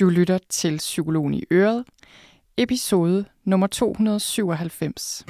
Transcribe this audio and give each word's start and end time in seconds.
Du 0.00 0.08
lytter 0.08 0.38
til 0.48 0.76
Psykologen 0.76 1.34
i 1.34 1.44
Øret, 1.52 1.84
episode 2.56 3.24
nummer 3.44 3.66
297. 3.66 5.24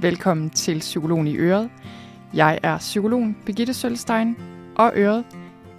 Velkommen 0.00 0.50
til 0.50 0.78
Psykologen 0.78 1.26
i 1.26 1.36
Øret. 1.36 1.70
Jeg 2.34 2.58
er 2.62 2.78
psykologen 2.78 3.36
Birgitte 3.46 3.74
Sølstein, 3.74 4.36
og 4.76 4.92
Øret, 4.96 5.24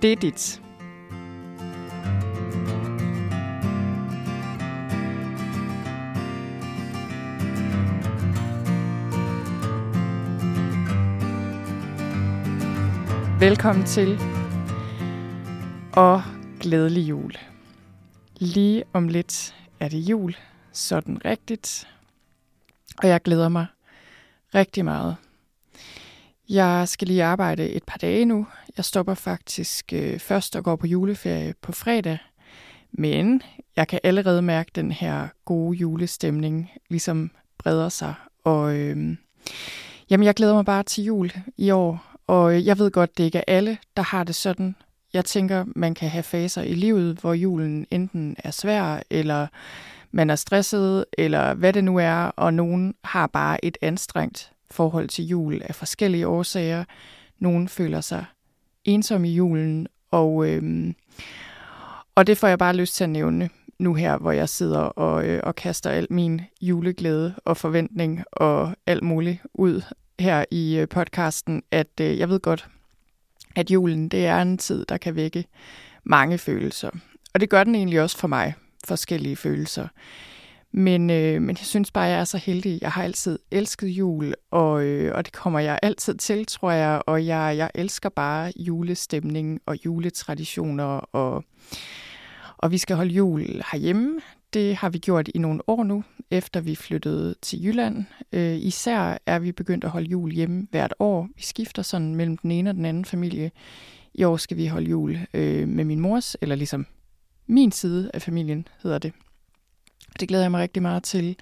det 0.01 0.11
er 0.11 0.15
dit. 0.15 0.62
Velkommen 13.43 13.85
til, 13.85 14.19
og 15.93 16.23
glædelig 16.59 17.09
jul. 17.09 17.33
Lige 18.37 18.83
om 18.93 19.07
lidt 19.07 19.55
er 19.79 19.89
det 19.89 19.97
jul, 19.97 20.35
sådan 20.71 21.25
rigtigt, 21.25 21.87
og 22.97 23.07
jeg 23.07 23.21
glæder 23.21 23.49
mig 23.49 23.65
rigtig 24.55 24.85
meget. 24.85 25.15
Jeg 26.49 26.87
skal 26.87 27.07
lige 27.07 27.23
arbejde 27.23 27.69
et 27.69 27.83
par 27.83 27.97
dage 27.97 28.25
nu. 28.25 28.47
Jeg 28.77 28.85
stopper 28.85 29.13
faktisk 29.13 29.93
øh, 29.93 30.19
først 30.19 30.55
og 30.55 30.63
går 30.63 30.75
på 30.75 30.87
juleferie 30.87 31.53
på 31.61 31.71
fredag, 31.71 32.17
men 32.91 33.41
jeg 33.75 33.87
kan 33.87 33.99
allerede 34.03 34.41
mærke 34.41 34.71
den 34.75 34.91
her 34.91 35.27
gode 35.45 35.77
julestemning 35.77 36.71
ligesom 36.89 37.31
breder 37.57 37.89
sig, 37.89 38.13
og 38.43 38.75
øh, 38.75 39.17
jamen, 40.09 40.25
jeg 40.25 40.35
glæder 40.35 40.53
mig 40.53 40.65
bare 40.65 40.83
til 40.83 41.03
jul 41.03 41.31
i 41.57 41.71
år, 41.71 42.12
og 42.27 42.65
jeg 42.65 42.79
ved 42.79 42.91
godt, 42.91 43.17
det 43.17 43.23
ikke 43.23 43.37
er 43.37 43.43
alle, 43.47 43.77
der 43.97 44.03
har 44.03 44.23
det 44.23 44.35
sådan. 44.35 44.75
Jeg 45.13 45.25
tænker, 45.25 45.65
man 45.75 45.93
kan 45.93 46.09
have 46.09 46.23
faser 46.23 46.61
i 46.61 46.73
livet, 46.73 47.17
hvor 47.21 47.33
julen 47.33 47.85
enten 47.91 48.35
er 48.43 48.51
svær, 48.51 48.99
eller 49.09 49.47
man 50.11 50.29
er 50.29 50.35
stresset, 50.35 51.05
eller 51.17 51.53
hvad 51.53 51.73
det 51.73 51.83
nu 51.83 51.97
er, 51.97 52.15
og 52.15 52.53
nogen 52.53 52.95
har 53.03 53.27
bare 53.27 53.65
et 53.65 53.77
anstrengt 53.81 54.51
forhold 54.71 55.07
til 55.07 55.25
jul 55.25 55.61
af 55.65 55.75
forskellige 55.75 56.27
årsager. 56.27 56.83
Nogen 57.39 57.67
føler 57.67 58.01
sig 58.01 58.25
ensom 58.83 59.25
i 59.25 59.33
julen, 59.33 59.87
og, 60.11 60.49
øhm, 60.49 60.95
og 62.15 62.27
det 62.27 62.37
får 62.37 62.47
jeg 62.47 62.59
bare 62.59 62.75
lyst 62.75 62.95
til 62.95 63.03
at 63.03 63.09
nævne 63.09 63.49
nu 63.79 63.93
her, 63.93 64.17
hvor 64.17 64.31
jeg 64.31 64.49
sidder 64.49 64.79
og, 64.79 65.27
øh, 65.27 65.39
og 65.43 65.55
kaster 65.55 65.89
al 65.89 66.07
min 66.09 66.41
juleglæde 66.61 67.33
og 67.45 67.57
forventning 67.57 68.23
og 68.31 68.75
alt 68.87 69.03
muligt 69.03 69.39
ud 69.53 69.81
her 70.23 70.45
i 70.51 70.77
øh, 70.77 70.87
podcasten, 70.87 71.63
at 71.71 71.99
øh, 72.01 72.19
jeg 72.19 72.29
ved 72.29 72.39
godt, 72.39 72.67
at 73.55 73.71
julen 73.71 74.09
det 74.09 74.25
er 74.25 74.41
en 74.41 74.57
tid, 74.57 74.85
der 74.89 74.97
kan 74.97 75.15
vække 75.15 75.45
mange 76.03 76.37
følelser. 76.37 76.89
Og 77.33 77.39
det 77.39 77.49
gør 77.49 77.63
den 77.63 77.75
egentlig 77.75 78.01
også 78.01 78.17
for 78.17 78.27
mig, 78.27 78.53
forskellige 78.85 79.35
følelser. 79.35 79.87
Men, 80.75 81.09
øh, 81.09 81.41
men 81.41 81.49
jeg 81.49 81.65
synes 81.65 81.91
bare, 81.91 82.03
jeg 82.03 82.19
er 82.19 82.23
så 82.23 82.37
heldig. 82.37 82.79
Jeg 82.81 82.91
har 82.91 83.03
altid 83.03 83.39
elsket 83.51 83.87
jul, 83.87 84.33
og, 84.51 84.83
øh, 84.83 85.15
og 85.15 85.25
det 85.25 85.33
kommer 85.33 85.59
jeg 85.59 85.79
altid 85.81 86.15
til, 86.15 86.45
tror 86.45 86.71
jeg. 86.71 87.01
Og 87.07 87.25
jeg, 87.25 87.57
jeg 87.57 87.69
elsker 87.75 88.09
bare 88.09 88.51
julestemning 88.55 89.59
og 89.65 89.85
juletraditioner, 89.85 90.83
og, 91.15 91.43
og 92.57 92.71
vi 92.71 92.77
skal 92.77 92.95
holde 92.95 93.13
jul 93.13 93.41
herhjemme. 93.41 94.19
Det 94.53 94.75
har 94.75 94.89
vi 94.89 94.97
gjort 94.97 95.27
i 95.27 95.37
nogle 95.37 95.69
år 95.69 95.83
nu, 95.83 96.03
efter 96.31 96.61
vi 96.61 96.75
flyttede 96.75 97.35
til 97.41 97.65
Jylland. 97.65 98.05
Øh, 98.31 98.55
især 98.55 99.17
er 99.25 99.39
vi 99.39 99.51
begyndt 99.51 99.83
at 99.83 99.89
holde 99.89 100.09
jul 100.09 100.31
hjemme 100.31 100.67
hvert 100.71 100.93
år. 100.99 101.29
Vi 101.35 101.41
skifter 101.41 101.81
sådan 101.81 102.15
mellem 102.15 102.37
den 102.37 102.51
ene 102.51 102.69
og 102.69 102.75
den 102.75 102.85
anden 102.85 103.05
familie. 103.05 103.51
I 104.13 104.23
år 104.23 104.37
skal 104.37 104.57
vi 104.57 104.67
holde 104.67 104.89
jul 104.89 105.19
øh, 105.33 105.67
med 105.67 105.83
min 105.83 105.99
mors, 105.99 106.35
eller 106.41 106.55
ligesom 106.55 106.85
min 107.47 107.71
side 107.71 108.11
af 108.13 108.21
familien 108.21 108.67
hedder 108.83 108.97
det. 108.97 109.13
Det 110.19 110.27
glæder 110.27 110.43
jeg 110.43 110.51
mig 110.51 110.61
rigtig 110.61 110.81
meget 110.81 111.03
til. 111.03 111.35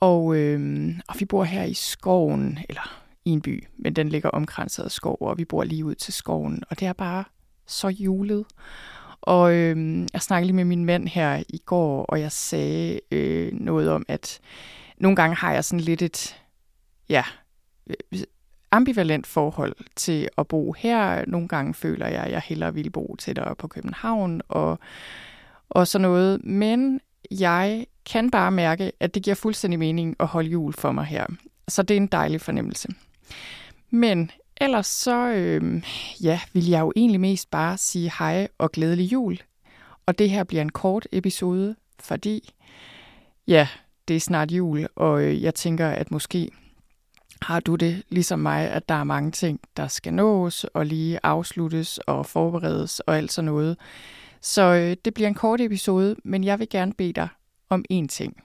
Og, 0.00 0.36
øh, 0.36 0.90
og 1.08 1.14
vi 1.18 1.24
bor 1.24 1.44
her 1.44 1.64
i 1.64 1.74
skoven, 1.74 2.58
eller 2.68 3.02
i 3.24 3.30
en 3.30 3.40
by, 3.40 3.66
men 3.78 3.96
den 3.96 4.08
ligger 4.08 4.28
omkranset 4.30 4.84
af 4.84 4.90
skov, 4.90 5.16
og 5.20 5.38
vi 5.38 5.44
bor 5.44 5.64
lige 5.64 5.84
ud 5.84 5.94
til 5.94 6.12
skoven. 6.14 6.62
Og 6.70 6.80
det 6.80 6.88
er 6.88 6.92
bare 6.92 7.24
så 7.66 7.88
julet. 7.88 8.44
Og 9.26 9.54
øh, 9.54 10.06
jeg 10.12 10.22
snakkede 10.22 10.46
lige 10.46 10.56
med 10.56 10.64
min 10.64 10.84
mand 10.84 11.08
her 11.08 11.42
i 11.48 11.58
går, 11.66 12.04
og 12.04 12.20
jeg 12.20 12.32
sagde 12.32 13.00
øh, 13.10 13.52
noget 13.52 13.90
om, 13.90 14.04
at 14.08 14.40
nogle 14.98 15.16
gange 15.16 15.36
har 15.36 15.52
jeg 15.52 15.64
sådan 15.64 15.80
lidt 15.80 16.02
et, 16.02 16.36
ja, 17.08 17.24
ambivalent 18.70 19.26
forhold 19.26 19.74
til 19.96 20.28
at 20.38 20.48
bo 20.48 20.72
her. 20.72 21.24
Nogle 21.26 21.48
gange 21.48 21.74
føler 21.74 22.06
jeg, 22.06 22.22
at 22.22 22.32
jeg 22.32 22.42
hellere 22.44 22.74
vil 22.74 22.90
bo 22.90 23.16
tættere 23.18 23.56
på 23.56 23.68
København 23.68 24.42
og, 24.48 24.78
og 25.68 25.88
sådan 25.88 26.02
noget. 26.02 26.44
Men 26.44 27.00
jeg 27.30 27.86
kan 28.10 28.30
bare 28.30 28.50
mærke, 28.50 28.92
at 29.00 29.14
det 29.14 29.22
giver 29.22 29.34
fuldstændig 29.34 29.78
mening 29.78 30.16
at 30.20 30.26
holde 30.26 30.50
jul 30.50 30.72
for 30.72 30.92
mig 30.92 31.04
her. 31.04 31.26
Så 31.68 31.82
det 31.82 31.96
er 31.96 32.00
en 32.00 32.06
dejlig 32.06 32.40
fornemmelse. 32.40 32.88
Men 33.90 34.30
ellers 34.60 34.86
så 34.86 35.28
øh, 35.28 35.82
ja, 36.22 36.40
vil 36.52 36.68
jeg 36.68 36.80
jo 36.80 36.92
egentlig 36.96 37.20
mest 37.20 37.50
bare 37.50 37.78
sige 37.78 38.12
hej 38.18 38.48
og 38.58 38.72
glædelig 38.72 39.12
jul. 39.12 39.38
Og 40.06 40.18
det 40.18 40.30
her 40.30 40.44
bliver 40.44 40.62
en 40.62 40.72
kort 40.72 41.08
episode, 41.12 41.76
fordi 42.00 42.54
ja, 43.46 43.68
det 44.08 44.16
er 44.16 44.20
snart 44.20 44.52
jul, 44.52 44.86
og 44.96 45.22
øh, 45.22 45.42
jeg 45.42 45.54
tænker, 45.54 45.88
at 45.88 46.10
måske 46.10 46.50
har 47.42 47.60
du 47.60 47.74
det 47.74 48.02
ligesom 48.08 48.38
mig, 48.38 48.70
at 48.70 48.88
der 48.88 48.94
er 48.94 49.04
mange 49.04 49.30
ting, 49.30 49.60
der 49.76 49.88
skal 49.88 50.14
nås 50.14 50.64
og 50.64 50.86
lige 50.86 51.20
afsluttes 51.22 51.98
og 51.98 52.26
forberedes 52.26 53.00
og 53.00 53.16
alt 53.16 53.32
sådan 53.32 53.46
noget. 53.46 53.76
Så 54.40 54.62
øh, 54.62 54.96
det 55.04 55.14
bliver 55.14 55.28
en 55.28 55.34
kort 55.34 55.60
episode, 55.60 56.16
men 56.24 56.44
jeg 56.44 56.58
vil 56.58 56.68
gerne 56.68 56.92
bede 56.92 57.12
dig 57.12 57.28
om 57.70 57.84
én 57.92 58.06
ting. 58.06 58.42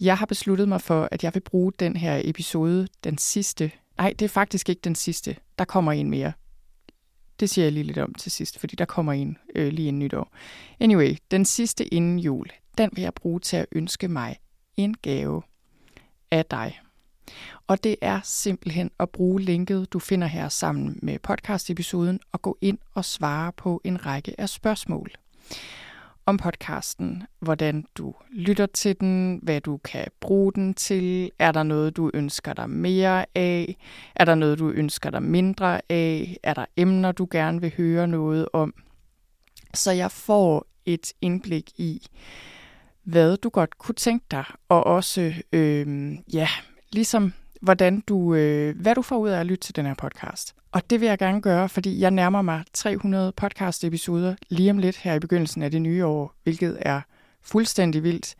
Jeg 0.00 0.18
har 0.18 0.26
besluttet 0.26 0.68
mig 0.68 0.80
for, 0.80 1.08
at 1.10 1.24
jeg 1.24 1.34
vil 1.34 1.40
bruge 1.40 1.72
den 1.78 1.96
her 1.96 2.20
episode, 2.24 2.88
den 3.04 3.18
sidste. 3.18 3.70
Nej, 3.98 4.14
det 4.18 4.24
er 4.24 4.28
faktisk 4.28 4.68
ikke 4.68 4.80
den 4.84 4.94
sidste. 4.94 5.36
Der 5.58 5.64
kommer 5.64 5.92
en 5.92 6.10
mere. 6.10 6.32
Det 7.40 7.50
siger 7.50 7.64
jeg 7.64 7.72
lige 7.72 7.84
lidt 7.84 7.98
om 7.98 8.14
til 8.14 8.32
sidst, 8.32 8.58
fordi 8.58 8.76
der 8.76 8.84
kommer 8.84 9.12
en 9.12 9.38
øh, 9.54 9.72
lige 9.72 9.88
en 9.88 9.98
nytår. 9.98 10.32
Anyway, 10.80 11.16
den 11.30 11.44
sidste 11.44 11.94
inden 11.94 12.18
jul, 12.18 12.46
den 12.78 12.90
vil 12.92 13.02
jeg 13.02 13.14
bruge 13.14 13.40
til 13.40 13.56
at 13.56 13.66
ønske 13.72 14.08
mig 14.08 14.36
en 14.76 14.94
gave 14.94 15.42
af 16.30 16.44
dig. 16.44 16.80
Og 17.66 17.84
det 17.84 17.96
er 18.00 18.20
simpelthen 18.24 18.90
at 18.98 19.10
bruge 19.10 19.40
linket, 19.40 19.92
du 19.92 19.98
finder 19.98 20.26
her 20.26 20.48
sammen 20.48 20.98
med 21.02 21.18
podcast-episoden, 21.18 22.20
og 22.32 22.42
gå 22.42 22.58
ind 22.60 22.78
og 22.94 23.04
svare 23.04 23.52
på 23.52 23.80
en 23.84 24.06
række 24.06 24.40
af 24.40 24.48
spørgsmål 24.48 25.10
om 26.26 26.36
podcasten, 26.36 27.22
hvordan 27.40 27.84
du 27.94 28.14
lytter 28.30 28.66
til 28.66 29.00
den, 29.00 29.40
hvad 29.42 29.60
du 29.60 29.76
kan 29.76 30.06
bruge 30.20 30.52
den 30.52 30.74
til, 30.74 31.30
er 31.38 31.52
der 31.52 31.62
noget, 31.62 31.96
du 31.96 32.10
ønsker 32.14 32.52
dig 32.52 32.70
mere 32.70 33.26
af, 33.34 33.76
er 34.14 34.24
der 34.24 34.34
noget, 34.34 34.58
du 34.58 34.70
ønsker 34.70 35.10
dig 35.10 35.22
mindre 35.22 35.80
af, 35.88 36.36
er 36.42 36.54
der 36.54 36.64
emner, 36.76 37.12
du 37.12 37.28
gerne 37.30 37.60
vil 37.60 37.72
høre 37.76 38.08
noget 38.08 38.48
om. 38.52 38.74
Så 39.74 39.90
jeg 39.90 40.10
får 40.10 40.66
et 40.86 41.12
indblik 41.20 41.70
i, 41.76 42.06
hvad 43.02 43.36
du 43.36 43.48
godt 43.48 43.78
kunne 43.78 43.94
tænke 43.94 44.26
dig, 44.30 44.44
og 44.68 44.84
også, 44.86 45.34
øh, 45.52 46.12
ja, 46.32 46.48
ligesom 46.92 47.32
hvordan 47.60 48.00
du, 48.00 48.34
øh, 48.34 48.80
hvad 48.80 48.94
du 48.94 49.02
får 49.02 49.16
ud 49.16 49.28
af 49.28 49.40
at 49.40 49.46
lytte 49.46 49.66
til 49.66 49.76
den 49.76 49.86
her 49.86 49.94
podcast. 49.94 50.54
Og 50.74 50.90
det 50.90 51.00
vil 51.00 51.06
jeg 51.08 51.18
gerne 51.18 51.40
gøre, 51.40 51.68
fordi 51.68 52.00
jeg 52.00 52.10
nærmer 52.10 52.42
mig 52.42 52.64
300 52.72 53.32
podcast-episoder 53.36 54.34
lige 54.48 54.70
om 54.70 54.78
lidt 54.78 54.96
her 54.96 55.14
i 55.14 55.18
begyndelsen 55.18 55.62
af 55.62 55.70
det 55.70 55.82
nye 55.82 56.06
år, 56.06 56.34
hvilket 56.42 56.78
er 56.80 57.00
fuldstændig 57.42 58.02
vildt. 58.02 58.34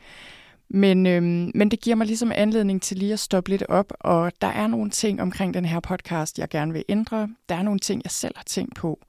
Men, 0.69 1.07
øhm, 1.07 1.51
men 1.55 1.71
det 1.71 1.81
giver 1.81 1.97
mig 1.97 2.07
ligesom 2.07 2.33
anledning 2.35 2.83
til 2.83 2.97
lige 2.97 3.13
at 3.13 3.19
stoppe 3.19 3.51
lidt 3.51 3.63
op, 3.69 3.93
og 4.01 4.33
der 4.41 4.47
er 4.47 4.67
nogle 4.67 4.91
ting 4.91 5.23
omkring 5.23 5.55
den 5.55 5.65
her 5.65 5.81
podcast, 5.81 6.39
jeg 6.39 6.49
gerne 6.49 6.73
vil 6.73 6.85
ændre. 6.89 7.29
Der 7.49 7.55
er 7.55 7.63
nogle 7.63 7.81
ting, 7.81 8.01
jeg 8.05 8.11
selv 8.11 8.37
har 8.37 8.45
tænkt 8.45 8.75
på. 8.75 9.01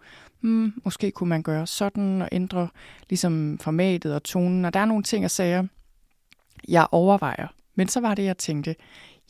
Hmm, 0.41 0.73
måske 0.83 1.11
kunne 1.11 1.29
man 1.29 1.43
gøre 1.43 1.67
sådan 1.67 2.21
og 2.21 2.29
ændre 2.31 2.67
ligesom 3.09 3.57
formatet 3.61 4.15
og 4.15 4.23
tonen, 4.23 4.65
og 4.65 4.73
der 4.73 4.79
er 4.79 4.85
nogle 4.85 5.03
ting, 5.03 5.21
jeg 5.21 5.31
sagde, 5.31 5.67
jeg 6.67 6.87
overvejer. 6.91 7.47
Men 7.75 7.87
så 7.87 7.99
var 7.99 8.15
det, 8.15 8.23
jeg 8.23 8.37
tænkte, 8.37 8.75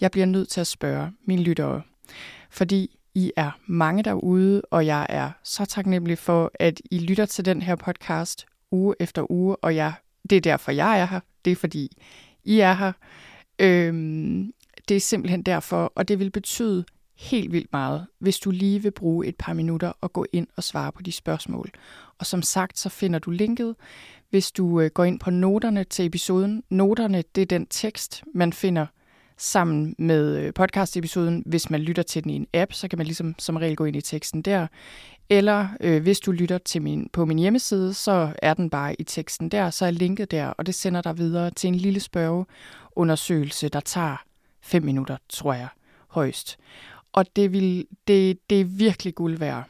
jeg 0.02 0.12
bliver 0.12 0.26
nødt 0.26 0.50
til 0.50 0.62
at 0.62 0.68
spørge 0.68 1.12
mine 1.26 1.44
lyttere, 1.44 1.82
fordi 2.50 3.00
i 3.16 3.32
er 3.36 3.52
mange 3.66 4.04
derude, 4.04 4.62
og 4.62 4.86
jeg 4.86 5.06
er 5.10 5.32
så 5.44 5.66
taknemmelig 5.66 6.18
for, 6.18 6.52
at 6.54 6.82
I 6.92 7.00
lytter 7.00 7.26
til 7.26 7.46
den 7.46 7.62
her 7.62 7.76
podcast 7.76 8.46
uge 8.72 8.96
efter 9.00 9.32
uge, 9.32 9.56
og 9.56 9.76
jeg, 9.76 9.94
det 10.30 10.36
er 10.36 10.42
derfor, 10.42 10.72
jeg 10.72 11.00
er 11.00 11.06
her. 11.06 11.20
Det 11.46 11.52
er 11.52 11.56
fordi, 11.56 11.98
I 12.44 12.60
er 12.60 12.74
her. 12.74 12.92
Øhm, 13.60 14.52
det 14.90 14.98
er 14.98 15.02
simpelthen 15.02 15.42
derfor, 15.42 15.92
og 15.96 16.08
det 16.08 16.20
vil 16.20 16.32
betyde 16.32 16.86
helt 17.16 17.52
vildt 17.52 17.70
meget, 17.72 18.08
hvis 18.20 18.40
du 18.40 18.52
lige 18.52 18.84
vil 18.84 18.92
bruge 18.92 19.28
et 19.28 19.36
par 19.36 19.54
minutter 19.54 19.94
og 20.02 20.14
gå 20.14 20.26
ind 20.34 20.48
og 20.56 20.64
svare 20.64 20.92
på 20.92 21.02
de 21.02 21.12
spørgsmål. 21.12 21.70
Og 22.20 22.26
som 22.26 22.42
sagt, 22.42 22.80
så 22.80 22.90
finder 22.90 23.20
du 23.20 23.32
linket, 23.32 23.76
hvis 24.30 24.52
du 24.52 24.82
øh, 24.82 24.90
går 24.94 25.04
ind 25.04 25.20
på 25.20 25.30
noterne 25.30 25.84
til 25.84 26.06
episoden. 26.06 26.64
Noterne, 26.70 27.24
det 27.36 27.42
er 27.42 27.46
den 27.46 27.66
tekst, 27.66 28.24
man 28.34 28.54
finder 28.54 28.86
sammen 29.38 29.96
med 29.98 30.38
øh, 30.38 30.54
podcast-episoden. 30.54 31.44
Hvis 31.46 31.70
man 31.70 31.82
lytter 31.82 32.04
til 32.04 32.24
den 32.24 32.32
i 32.32 32.36
en 32.36 32.48
app, 32.54 32.74
så 32.74 32.88
kan 32.88 32.98
man 32.98 33.06
ligesom 33.06 33.36
som 33.40 33.56
regel 33.56 33.76
gå 33.76 33.86
ind 33.86 33.96
i 33.96 34.02
teksten 34.02 34.42
der. 34.42 34.68
Eller 35.30 35.68
øh, 35.82 36.02
hvis 36.02 36.20
du 36.20 36.32
lytter 36.32 36.58
til 36.58 36.82
min, 36.82 37.10
på 37.14 37.26
min 37.26 37.40
hjemmeside, 37.40 37.94
så 37.94 38.34
er 38.42 38.54
den 38.54 38.70
bare 38.70 39.02
i 39.02 39.04
teksten 39.04 39.50
der, 39.50 39.70
så 39.70 39.86
er 39.86 39.92
linket 39.92 40.32
der, 40.32 40.48
og 40.48 40.66
det 40.66 40.76
sender 40.76 41.02
dig 41.02 41.18
videre 41.18 41.52
til 41.52 41.68
en 41.68 41.76
lille 41.76 42.00
spørgeundersøgelse, 42.00 43.70
der 43.70 43.80
tager 43.80 44.24
fem 44.62 44.84
minutter, 44.84 45.18
tror 45.30 45.54
jeg, 45.54 45.68
højst. 46.08 46.58
Og 47.14 47.26
det, 47.36 47.52
vil, 47.52 47.88
det, 48.08 48.40
det 48.50 48.62
er 48.62 48.66
virkelig 48.66 49.16
guld 49.16 49.38
værd 49.38 49.64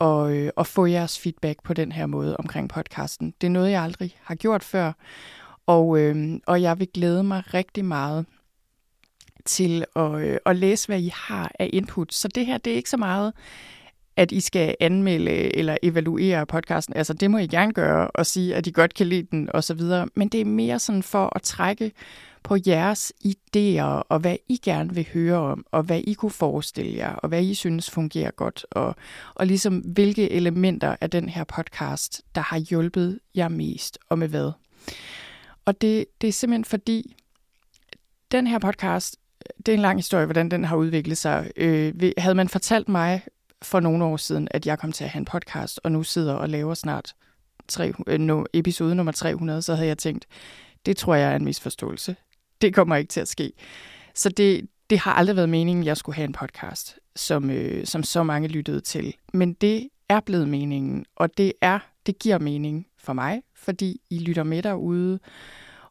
at, 0.00 0.30
øh, 0.30 0.50
at 0.56 0.66
få 0.66 0.86
jeres 0.86 1.18
feedback 1.18 1.62
på 1.62 1.74
den 1.74 1.92
her 1.92 2.06
måde 2.06 2.36
omkring 2.36 2.68
podcasten. 2.68 3.34
Det 3.40 3.46
er 3.46 3.50
noget, 3.50 3.70
jeg 3.70 3.82
aldrig 3.82 4.16
har 4.22 4.34
gjort 4.34 4.64
før, 4.64 4.92
og, 5.66 5.98
øh, 5.98 6.40
og 6.46 6.62
jeg 6.62 6.78
vil 6.78 6.88
glæde 6.94 7.24
mig 7.24 7.54
rigtig 7.54 7.84
meget 7.84 8.26
til 9.44 9.84
at, 9.96 10.14
øh, 10.14 10.38
at 10.46 10.56
læse, 10.56 10.86
hvad 10.86 11.00
I 11.00 11.12
har 11.14 11.52
af 11.58 11.70
input. 11.72 12.14
Så 12.14 12.28
det 12.28 12.46
her, 12.46 12.58
det 12.58 12.72
er 12.72 12.76
ikke 12.76 12.90
så 12.90 12.96
meget, 12.96 13.32
at 14.16 14.32
I 14.32 14.40
skal 14.40 14.76
anmelde 14.80 15.56
eller 15.56 15.76
evaluere 15.82 16.46
podcasten. 16.46 16.96
Altså, 16.96 17.12
det 17.12 17.30
må 17.30 17.38
I 17.38 17.46
gerne 17.46 17.72
gøre 17.72 18.08
og 18.08 18.26
sige, 18.26 18.54
at 18.54 18.66
I 18.66 18.70
godt 18.70 18.94
kan 18.94 19.06
lide 19.06 19.26
den 19.30 19.48
osv. 19.54 19.80
Men 20.14 20.28
det 20.28 20.40
er 20.40 20.44
mere 20.44 20.78
sådan 20.78 21.02
for 21.02 21.36
at 21.36 21.42
trække 21.42 21.92
på 22.42 22.56
jeres 22.66 23.12
idéer 23.24 24.02
og 24.08 24.18
hvad 24.18 24.36
I 24.48 24.60
gerne 24.64 24.94
vil 24.94 25.08
høre 25.12 25.38
om, 25.38 25.66
og 25.70 25.82
hvad 25.82 26.00
I 26.04 26.12
kunne 26.12 26.30
forestille 26.30 26.96
jer, 26.96 27.12
og 27.12 27.28
hvad 27.28 27.42
I 27.42 27.54
synes 27.54 27.90
fungerer 27.90 28.30
godt, 28.30 28.66
og, 28.70 28.96
og 29.34 29.46
ligesom 29.46 29.78
hvilke 29.78 30.30
elementer 30.30 30.96
af 31.00 31.10
den 31.10 31.28
her 31.28 31.44
podcast, 31.44 32.22
der 32.34 32.40
har 32.40 32.58
hjulpet 32.58 33.20
jer 33.34 33.48
mest, 33.48 33.98
og 34.08 34.18
med 34.18 34.28
hvad. 34.28 34.52
Og 35.64 35.80
det, 35.80 36.04
det 36.20 36.28
er 36.28 36.32
simpelthen 36.32 36.64
fordi, 36.64 37.16
den 38.32 38.46
her 38.46 38.58
podcast, 38.58 39.16
det 39.66 39.68
er 39.68 39.76
en 39.76 39.82
lang 39.82 39.98
historie, 39.98 40.24
hvordan 40.24 40.48
den 40.48 40.64
har 40.64 40.76
udviklet 40.76 41.18
sig. 41.18 41.50
Øh, 41.56 41.94
havde 42.18 42.34
man 42.34 42.48
fortalt 42.48 42.88
mig 42.88 43.22
for 43.62 43.80
nogle 43.80 44.04
år 44.04 44.16
siden, 44.16 44.48
at 44.50 44.66
jeg 44.66 44.78
kom 44.78 44.92
til 44.92 45.04
at 45.04 45.10
have 45.10 45.20
en 45.20 45.24
podcast, 45.24 45.80
og 45.84 45.92
nu 45.92 46.02
sidder 46.02 46.34
og 46.34 46.48
laver 46.48 46.74
snart 46.74 47.14
tre, 47.68 47.92
øh, 48.06 48.18
no, 48.18 48.44
episode 48.52 48.94
nummer 48.94 49.12
300, 49.12 49.62
så 49.62 49.74
havde 49.74 49.88
jeg 49.88 49.98
tænkt, 49.98 50.26
det 50.86 50.96
tror 50.96 51.14
jeg 51.14 51.32
er 51.32 51.36
en 51.36 51.44
misforståelse. 51.44 52.16
Det 52.60 52.74
kommer 52.74 52.96
ikke 52.96 53.08
til 53.08 53.20
at 53.20 53.28
ske. 53.28 53.52
Så 54.14 54.28
det, 54.28 54.68
det 54.90 54.98
har 54.98 55.12
aldrig 55.12 55.36
været 55.36 55.48
meningen, 55.48 55.82
at 55.82 55.86
jeg 55.86 55.96
skulle 55.96 56.16
have 56.16 56.26
en 56.26 56.32
podcast, 56.32 56.98
som, 57.16 57.50
øh, 57.50 57.86
som 57.86 58.02
så 58.02 58.22
mange 58.22 58.48
lyttede 58.48 58.80
til. 58.80 59.14
Men 59.32 59.52
det 59.52 59.88
er 60.08 60.20
blevet 60.20 60.48
meningen, 60.48 61.04
og 61.16 61.38
det 61.38 61.52
er 61.60 61.78
det 62.06 62.18
giver 62.18 62.38
mening 62.38 62.86
for 62.98 63.12
mig, 63.12 63.42
fordi 63.56 64.00
I 64.10 64.18
lytter 64.18 64.42
med 64.42 64.62
derude, 64.62 65.18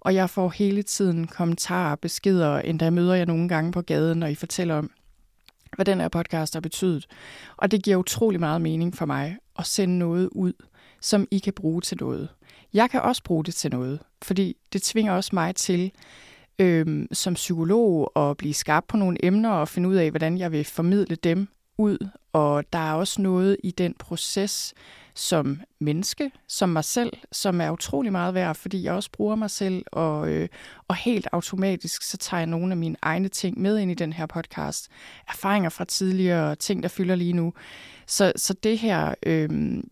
og 0.01 0.15
jeg 0.15 0.29
får 0.29 0.49
hele 0.49 0.83
tiden 0.83 1.27
kommentarer, 1.27 1.95
beskeder, 1.95 2.59
endda 2.59 2.89
møder 2.89 3.15
jeg 3.15 3.25
nogle 3.25 3.49
gange 3.49 3.71
på 3.71 3.81
gaden, 3.81 4.17
når 4.17 4.27
I 4.27 4.35
fortæller 4.35 4.75
om, 4.75 4.91
hvad 5.75 5.85
den 5.85 5.99
her 5.99 6.07
podcast 6.07 6.53
har 6.53 6.61
betydet. 6.61 7.07
Og 7.57 7.71
det 7.71 7.83
giver 7.83 7.97
utrolig 7.97 8.39
meget 8.39 8.61
mening 8.61 8.95
for 8.95 9.05
mig 9.05 9.37
at 9.59 9.65
sende 9.65 9.97
noget 9.97 10.29
ud, 10.31 10.53
som 11.01 11.27
I 11.31 11.39
kan 11.39 11.53
bruge 11.53 11.81
til 11.81 11.97
noget. 12.01 12.29
Jeg 12.73 12.89
kan 12.89 13.01
også 13.01 13.23
bruge 13.23 13.43
det 13.43 13.55
til 13.55 13.71
noget, 13.71 13.99
fordi 14.21 14.57
det 14.73 14.81
tvinger 14.81 15.13
også 15.13 15.29
mig 15.33 15.55
til 15.55 15.91
øhm, 16.59 17.07
som 17.11 17.33
psykolog 17.33 18.11
at 18.15 18.37
blive 18.37 18.53
skarp 18.53 18.83
på 18.87 18.97
nogle 18.97 19.25
emner 19.25 19.49
og 19.49 19.67
finde 19.67 19.89
ud 19.89 19.95
af, 19.95 20.09
hvordan 20.09 20.37
jeg 20.37 20.51
vil 20.51 20.65
formidle 20.65 21.15
dem 21.15 21.47
ud. 21.77 22.07
Og 22.33 22.63
der 22.73 22.79
er 22.79 22.93
også 22.93 23.21
noget 23.21 23.57
i 23.63 23.71
den 23.71 23.93
proces, 23.99 24.73
som 25.15 25.61
menneske, 25.79 26.31
som 26.47 26.69
mig 26.69 26.83
selv, 26.83 27.13
som 27.31 27.61
er 27.61 27.71
utrolig 27.71 28.11
meget 28.11 28.33
værd, 28.33 28.55
fordi 28.55 28.83
jeg 28.83 28.93
også 28.93 29.11
bruger 29.11 29.35
mig 29.35 29.49
selv, 29.49 29.85
og, 29.91 30.29
øh, 30.29 30.49
og 30.87 30.95
helt 30.95 31.27
automatisk 31.31 32.03
så 32.03 32.17
tager 32.17 32.41
jeg 32.41 32.47
nogle 32.47 32.71
af 32.71 32.77
mine 32.77 32.95
egne 33.01 33.27
ting 33.27 33.61
med 33.61 33.77
ind 33.77 33.91
i 33.91 33.93
den 33.93 34.13
her 34.13 34.25
podcast. 34.25 34.87
Erfaringer 35.27 35.69
fra 35.69 35.85
tidligere, 35.85 36.55
ting, 36.55 36.83
der 36.83 36.89
fylder 36.89 37.15
lige 37.15 37.33
nu. 37.33 37.53
Så, 38.07 38.33
så 38.35 38.53
det 38.53 38.77
her, 38.77 39.13
øh, 39.25 39.49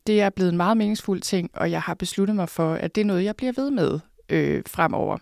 det 0.08 0.22
er 0.22 0.30
blevet 0.30 0.52
en 0.52 0.58
meget 0.58 0.78
meningsfuld 0.78 1.22
ting, 1.22 1.50
og 1.54 1.72
jeg 1.72 1.82
har 1.82 1.94
besluttet 1.94 2.36
mig 2.36 2.50
for, 2.50 2.74
at 2.74 2.96
det 2.96 3.02
er 3.02 3.06
noget, 3.06 3.24
jeg 3.24 3.36
bliver 3.36 3.54
ved 3.56 3.72
med 3.72 4.00
øh, 4.30 4.64
fremover. 4.68 5.18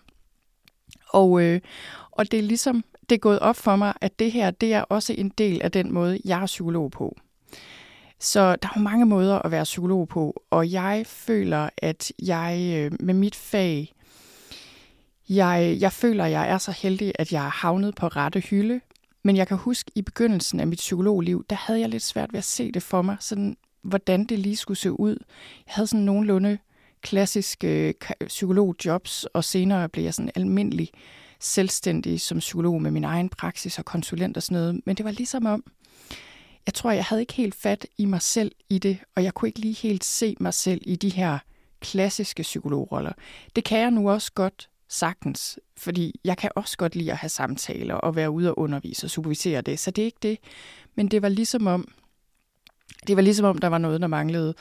Og, 1.08 1.42
øh, 1.42 1.60
og 2.10 2.30
det 2.30 2.38
er 2.38 2.42
ligesom, 2.42 2.84
det 3.08 3.14
er 3.14 3.18
gået 3.18 3.38
op 3.38 3.56
for 3.56 3.76
mig, 3.76 3.92
at 4.00 4.18
det 4.18 4.32
her, 4.32 4.50
det 4.50 4.74
er 4.74 4.82
også 4.82 5.12
en 5.12 5.28
del 5.28 5.62
af 5.62 5.72
den 5.72 5.92
måde, 5.92 6.18
jeg 6.24 6.42
er 6.42 6.46
psykolog 6.46 6.90
på. 6.90 7.16
Så 8.20 8.56
der 8.56 8.68
er 8.76 8.78
mange 8.78 9.06
måder 9.06 9.38
at 9.38 9.50
være 9.50 9.64
psykolog 9.64 10.08
på, 10.08 10.42
og 10.50 10.72
jeg 10.72 11.02
føler, 11.06 11.68
at 11.76 12.12
jeg 12.22 12.74
øh, 12.76 12.92
med 13.00 13.14
mit 13.14 13.34
fag, 13.34 13.94
jeg, 15.28 15.76
jeg 15.80 15.92
føler, 15.92 16.24
at 16.24 16.30
jeg 16.30 16.48
er 16.48 16.58
så 16.58 16.72
heldig, 16.72 17.12
at 17.18 17.32
jeg 17.32 17.44
er 17.44 17.50
havnet 17.50 17.94
på 17.94 18.08
rette 18.08 18.40
hylde. 18.40 18.80
Men 19.22 19.36
jeg 19.36 19.48
kan 19.48 19.56
huske, 19.56 19.90
i 19.94 20.02
begyndelsen 20.02 20.60
af 20.60 20.66
mit 20.66 20.78
psykologliv, 20.78 21.44
der 21.50 21.56
havde 21.56 21.80
jeg 21.80 21.88
lidt 21.88 22.02
svært 22.02 22.32
ved 22.32 22.38
at 22.38 22.44
se 22.44 22.72
det 22.72 22.82
for 22.82 23.02
mig, 23.02 23.16
sådan, 23.20 23.56
hvordan 23.82 24.24
det 24.24 24.38
lige 24.38 24.56
skulle 24.56 24.78
se 24.78 25.00
ud. 25.00 25.16
Jeg 25.66 25.74
havde 25.74 25.86
sådan 25.86 26.04
nogenlunde 26.04 26.58
klassiske 27.02 27.94
øh, 28.20 28.26
psykologjobs, 28.26 29.24
og 29.24 29.44
senere 29.44 29.88
blev 29.88 30.04
jeg 30.04 30.14
sådan 30.14 30.30
almindelig 30.34 30.90
selvstændig 31.40 32.20
som 32.20 32.38
psykolog 32.38 32.82
med 32.82 32.90
min 32.90 33.04
egen 33.04 33.28
praksis 33.28 33.78
og 33.78 33.84
konsulent 33.84 34.36
og 34.36 34.42
sådan 34.42 34.62
noget. 34.62 34.80
Men 34.86 34.96
det 34.96 35.04
var 35.04 35.10
ligesom 35.10 35.46
om, 35.46 35.64
jeg 36.68 36.74
tror, 36.74 36.90
jeg 36.90 37.04
havde 37.04 37.22
ikke 37.22 37.32
helt 37.32 37.54
fat 37.54 37.86
i 37.98 38.04
mig 38.04 38.22
selv 38.22 38.52
i 38.68 38.78
det, 38.78 38.98
og 39.16 39.24
jeg 39.24 39.34
kunne 39.34 39.48
ikke 39.48 39.58
lige 39.58 39.74
helt 39.74 40.04
se 40.04 40.36
mig 40.40 40.54
selv 40.54 40.80
i 40.84 40.96
de 40.96 41.08
her 41.08 41.38
klassiske 41.80 42.42
psykologroller. 42.42 43.12
Det 43.56 43.64
kan 43.64 43.78
jeg 43.78 43.90
nu 43.90 44.10
også 44.10 44.32
godt 44.32 44.68
sagtens, 44.88 45.58
fordi 45.76 46.20
jeg 46.24 46.36
kan 46.36 46.50
også 46.56 46.76
godt 46.76 46.96
lide 46.96 47.12
at 47.12 47.16
have 47.16 47.28
samtaler 47.28 47.94
og 47.94 48.16
være 48.16 48.30
ude 48.30 48.50
og 48.50 48.58
undervise 48.58 49.06
og 49.06 49.10
supervisere 49.10 49.60
det, 49.60 49.78
så 49.78 49.90
det 49.90 50.02
er 50.02 50.06
ikke 50.06 50.18
det. 50.22 50.38
Men 50.94 51.08
det 51.08 51.22
var 51.22 51.28
ligesom 51.28 51.66
om, 51.66 51.88
det 53.06 53.16
var 53.16 53.22
ligesom 53.22 53.46
om, 53.46 53.58
der 53.58 53.68
var 53.68 53.78
noget, 53.78 54.00
der 54.00 54.06
manglede. 54.06 54.54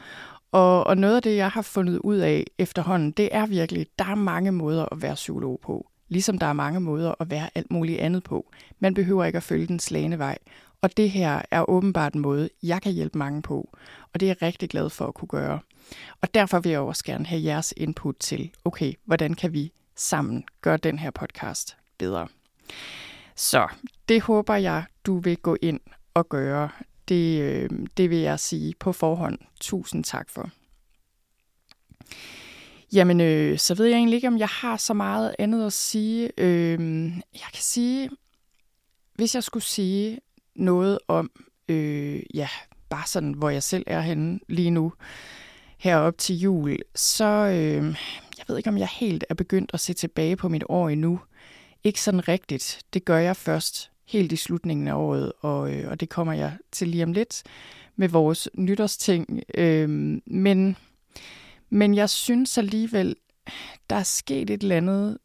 Og, 0.51 0.87
og 0.87 0.97
noget 0.97 1.15
af 1.15 1.21
det, 1.21 1.35
jeg 1.35 1.49
har 1.49 1.61
fundet 1.61 1.97
ud 1.97 2.17
af 2.17 2.45
efterhånden, 2.57 3.11
det 3.11 3.29
er 3.31 3.45
virkelig, 3.45 3.87
der 3.99 4.05
er 4.05 4.15
mange 4.15 4.51
måder 4.51 4.85
at 4.91 5.01
være 5.01 5.15
psykolog 5.15 5.59
på. 5.63 5.89
Ligesom 6.09 6.37
der 6.37 6.45
er 6.45 6.53
mange 6.53 6.79
måder 6.79 7.13
at 7.19 7.29
være 7.29 7.49
alt 7.55 7.71
muligt 7.71 7.99
andet 7.99 8.23
på. 8.23 8.51
Man 8.79 8.93
behøver 8.93 9.25
ikke 9.25 9.37
at 9.37 9.43
følge 9.43 9.67
den 9.67 9.79
slagende 9.79 10.19
vej. 10.19 10.37
Og 10.81 10.97
det 10.97 11.11
her 11.11 11.41
er 11.51 11.69
åbenbart 11.69 12.13
en 12.13 12.21
måde, 12.21 12.49
jeg 12.63 12.81
kan 12.81 12.91
hjælpe 12.91 13.17
mange 13.17 13.41
på, 13.41 13.69
og 14.13 14.19
det 14.19 14.25
er 14.25 14.29
jeg 14.29 14.41
rigtig 14.41 14.69
glad 14.69 14.89
for 14.89 15.07
at 15.07 15.13
kunne 15.13 15.27
gøre. 15.27 15.59
Og 16.21 16.33
derfor 16.33 16.59
vil 16.59 16.69
jeg 16.69 16.79
også 16.79 17.03
gerne 17.03 17.25
have 17.25 17.43
jeres 17.43 17.73
input 17.77 18.15
til, 18.19 18.51
okay, 18.65 18.93
hvordan 19.05 19.33
kan 19.33 19.53
vi 19.53 19.71
sammen 19.95 20.43
gøre 20.61 20.77
den 20.77 20.99
her 20.99 21.11
podcast 21.11 21.77
bedre? 21.97 22.27
Så 23.35 23.67
det 24.09 24.21
håber 24.21 24.55
jeg, 24.55 24.85
du 25.05 25.19
vil 25.19 25.37
gå 25.37 25.57
ind 25.61 25.79
og 26.13 26.29
gøre. 26.29 26.69
Det, 27.07 27.41
øh, 27.41 27.69
det 27.97 28.09
vil 28.09 28.17
jeg 28.17 28.39
sige 28.39 28.73
på 28.79 28.91
forhånd. 28.91 29.37
Tusind 29.61 30.03
tak 30.03 30.29
for. 30.29 30.49
Jamen, 32.93 33.21
øh, 33.21 33.57
så 33.57 33.75
ved 33.75 33.85
jeg 33.85 33.95
egentlig 33.95 34.15
ikke, 34.15 34.27
om 34.27 34.37
jeg 34.37 34.47
har 34.47 34.77
så 34.77 34.93
meget 34.93 35.35
andet 35.39 35.65
at 35.65 35.73
sige. 35.73 36.31
Øh, 36.37 37.03
jeg 37.33 37.49
kan 37.53 37.61
sige, 37.61 38.09
hvis 39.15 39.35
jeg 39.35 39.43
skulle 39.43 39.63
sige 39.63 40.19
noget 40.57 40.99
om, 41.07 41.31
øh, 41.67 42.21
ja, 42.33 42.49
bare 42.89 43.07
sådan, 43.07 43.31
hvor 43.31 43.49
jeg 43.49 43.63
selv 43.63 43.83
er 43.87 44.01
henne 44.01 44.39
lige 44.47 44.71
nu, 44.71 44.93
herop 45.77 46.17
til 46.17 46.39
jul, 46.39 46.77
så 46.95 47.25
øh, 47.25 47.85
jeg 48.37 48.45
ved 48.47 48.57
ikke, 48.57 48.69
om 48.69 48.77
jeg 48.77 48.87
helt 48.87 49.25
er 49.29 49.33
begyndt 49.33 49.71
at 49.73 49.79
se 49.79 49.93
tilbage 49.93 50.35
på 50.35 50.49
mit 50.49 50.63
år 50.69 50.89
endnu. 50.89 51.19
Ikke 51.83 52.01
sådan 52.01 52.27
rigtigt. 52.27 52.81
Det 52.93 53.05
gør 53.05 53.17
jeg 53.17 53.35
først 53.35 53.91
helt 54.05 54.31
i 54.31 54.35
slutningen 54.35 54.87
af 54.87 54.93
året, 54.93 55.33
og, 55.39 55.73
øh, 55.73 55.89
og 55.89 55.99
det 55.99 56.09
kommer 56.09 56.33
jeg 56.33 56.57
til 56.71 56.87
lige 56.87 57.03
om 57.03 57.13
lidt 57.13 57.43
med 57.95 58.09
vores 58.09 58.49
nytårsting. 58.53 59.43
Øh, 59.55 59.89
men, 60.25 60.75
men 61.69 61.95
jeg 61.95 62.09
synes 62.09 62.57
alligevel, 62.57 63.15
der 63.89 63.95
er 63.95 64.03
sket 64.03 64.49
et 64.49 64.61
eller 64.61 64.77
andet, 64.77 65.17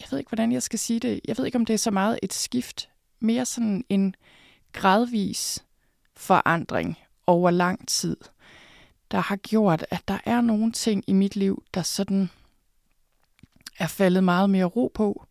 jeg 0.00 0.08
ved 0.10 0.18
ikke, 0.18 0.28
hvordan 0.28 0.52
jeg 0.52 0.62
skal 0.62 0.78
sige 0.78 1.00
det, 1.00 1.20
jeg 1.28 1.38
ved 1.38 1.46
ikke, 1.46 1.58
om 1.58 1.66
det 1.66 1.74
er 1.74 1.78
så 1.78 1.90
meget 1.90 2.18
et 2.22 2.32
skift, 2.32 2.88
mere 3.20 3.44
sådan 3.44 3.84
en 3.88 4.14
gradvis 4.72 5.64
forandring 6.16 6.98
over 7.26 7.50
lang 7.50 7.88
tid, 7.88 8.16
der 9.10 9.18
har 9.18 9.36
gjort, 9.36 9.84
at 9.90 10.02
der 10.08 10.18
er 10.24 10.40
nogle 10.40 10.72
ting 10.72 11.04
i 11.06 11.12
mit 11.12 11.36
liv, 11.36 11.62
der 11.74 11.82
sådan 11.82 12.30
er 13.78 13.86
faldet 13.86 14.24
meget 14.24 14.50
mere 14.50 14.64
ro 14.64 14.90
på. 14.94 15.26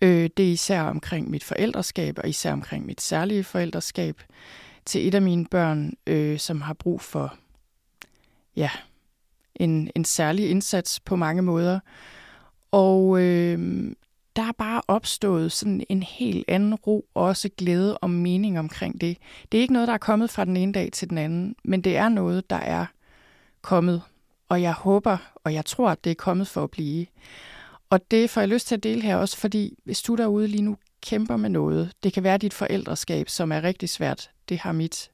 Øh, 0.00 0.30
det 0.36 0.48
er 0.48 0.52
især 0.52 0.82
omkring 0.82 1.30
mit 1.30 1.44
forældreskab, 1.44 2.18
og 2.18 2.28
især 2.28 2.52
omkring 2.52 2.86
mit 2.86 3.00
særlige 3.00 3.44
forældreskab 3.44 4.22
til 4.84 5.08
et 5.08 5.14
af 5.14 5.22
mine 5.22 5.46
børn, 5.46 5.92
øh, 6.06 6.38
som 6.38 6.60
har 6.60 6.74
brug 6.74 7.00
for 7.00 7.34
ja, 8.56 8.70
en, 9.54 9.90
en 9.94 10.04
særlig 10.04 10.50
indsats 10.50 11.00
på 11.00 11.16
mange 11.16 11.42
måder. 11.42 11.80
Og 12.70 13.20
øh, 13.22 13.92
der 14.36 14.42
er 14.42 14.52
bare 14.52 14.82
opstået 14.88 15.52
sådan 15.52 15.84
en 15.88 16.02
helt 16.02 16.44
anden 16.48 16.74
ro, 16.74 17.06
og 17.14 17.24
også 17.24 17.50
glæde 17.58 17.98
og 17.98 18.10
mening 18.10 18.58
omkring 18.58 19.00
det. 19.00 19.18
Det 19.52 19.58
er 19.58 19.62
ikke 19.62 19.72
noget, 19.72 19.88
der 19.88 19.94
er 19.94 19.98
kommet 19.98 20.30
fra 20.30 20.44
den 20.44 20.56
ene 20.56 20.72
dag 20.72 20.92
til 20.92 21.10
den 21.10 21.18
anden, 21.18 21.56
men 21.64 21.80
det 21.80 21.96
er 21.96 22.08
noget, 22.08 22.50
der 22.50 22.56
er 22.56 22.86
kommet. 23.62 24.02
Og 24.48 24.62
jeg 24.62 24.72
håber, 24.72 25.16
og 25.44 25.54
jeg 25.54 25.64
tror, 25.64 25.90
at 25.90 26.04
det 26.04 26.10
er 26.10 26.14
kommet 26.14 26.48
for 26.48 26.64
at 26.64 26.70
blive. 26.70 27.06
Og 27.90 28.10
det 28.10 28.30
får 28.30 28.40
jeg 28.40 28.48
lyst 28.48 28.66
til 28.66 28.74
at 28.74 28.82
dele 28.82 29.02
her 29.02 29.16
også, 29.16 29.36
fordi 29.36 29.78
hvis 29.84 30.02
du 30.02 30.14
derude 30.14 30.48
lige 30.48 30.62
nu 30.62 30.76
kæmper 31.02 31.36
med 31.36 31.50
noget. 31.50 31.92
Det 32.02 32.12
kan 32.12 32.22
være 32.22 32.38
dit 32.38 32.54
forældreskab, 32.54 33.28
som 33.28 33.52
er 33.52 33.62
rigtig 33.62 33.88
svært. 33.88 34.30
Det 34.48 34.58
har 34.58 34.72
mit 34.72 35.10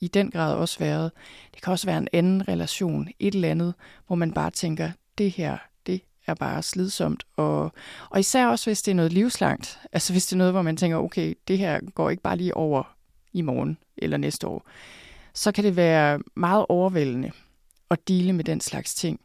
i 0.00 0.08
den 0.08 0.30
grad 0.30 0.54
også 0.54 0.78
været. 0.78 1.12
Det 1.54 1.62
kan 1.62 1.72
også 1.72 1.86
være 1.86 1.98
en 1.98 2.08
anden 2.12 2.48
relation, 2.48 3.08
et 3.18 3.34
eller 3.34 3.50
andet, 3.50 3.74
hvor 4.06 4.16
man 4.16 4.32
bare 4.32 4.50
tænker, 4.50 4.90
det 5.18 5.30
her, 5.30 5.58
er 6.26 6.34
bare 6.34 6.62
slidsomt. 6.62 7.24
Og, 7.36 7.72
og 8.10 8.20
især 8.20 8.46
også, 8.46 8.70
hvis 8.70 8.82
det 8.82 8.90
er 8.90 8.96
noget 8.96 9.12
livslangt. 9.12 9.78
Altså 9.92 10.12
hvis 10.12 10.26
det 10.26 10.32
er 10.32 10.38
noget, 10.38 10.52
hvor 10.52 10.62
man 10.62 10.76
tænker, 10.76 10.96
okay, 10.96 11.34
det 11.48 11.58
her 11.58 11.80
går 11.94 12.10
ikke 12.10 12.22
bare 12.22 12.36
lige 12.36 12.56
over 12.56 12.96
i 13.32 13.42
morgen 13.42 13.78
eller 13.96 14.16
næste 14.16 14.46
år. 14.46 14.68
Så 15.34 15.52
kan 15.52 15.64
det 15.64 15.76
være 15.76 16.20
meget 16.36 16.66
overvældende 16.68 17.30
at 17.90 18.08
dele 18.08 18.32
med 18.32 18.44
den 18.44 18.60
slags 18.60 18.94
ting. 18.94 19.20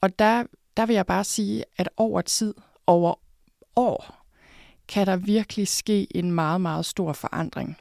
Og 0.00 0.18
der, 0.18 0.44
der 0.76 0.86
vil 0.86 0.94
jeg 0.94 1.06
bare 1.06 1.24
sige, 1.24 1.64
at 1.76 1.88
over 1.96 2.20
tid, 2.20 2.54
over 2.86 3.14
år, 3.76 4.26
kan 4.88 5.06
der 5.06 5.16
virkelig 5.16 5.68
ske 5.68 6.16
en 6.16 6.32
meget, 6.32 6.60
meget 6.60 6.86
stor 6.86 7.12
forandring. 7.12 7.76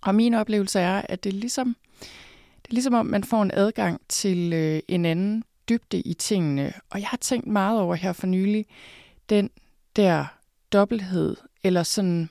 Og 0.00 0.14
min 0.14 0.34
oplevelse 0.34 0.80
er, 0.80 1.02
at 1.08 1.24
det 1.24 1.30
er 1.30 1.40
ligesom, 1.40 1.76
det 2.62 2.68
er 2.68 2.72
ligesom 2.72 2.94
om, 2.94 3.06
man 3.06 3.24
får 3.24 3.42
en 3.42 3.50
adgang 3.54 4.00
til 4.08 4.52
øh, 4.52 4.80
en 4.88 5.04
anden 5.04 5.44
dybde 5.68 6.00
i 6.00 6.14
tingene. 6.14 6.72
Og 6.90 7.00
jeg 7.00 7.08
har 7.08 7.16
tænkt 7.16 7.46
meget 7.46 7.80
over 7.80 7.94
her 7.94 8.12
for 8.12 8.26
nylig, 8.26 8.66
den 9.28 9.50
der 9.96 10.24
dobbelthed, 10.72 11.36
eller 11.64 11.82
sådan, 11.82 12.30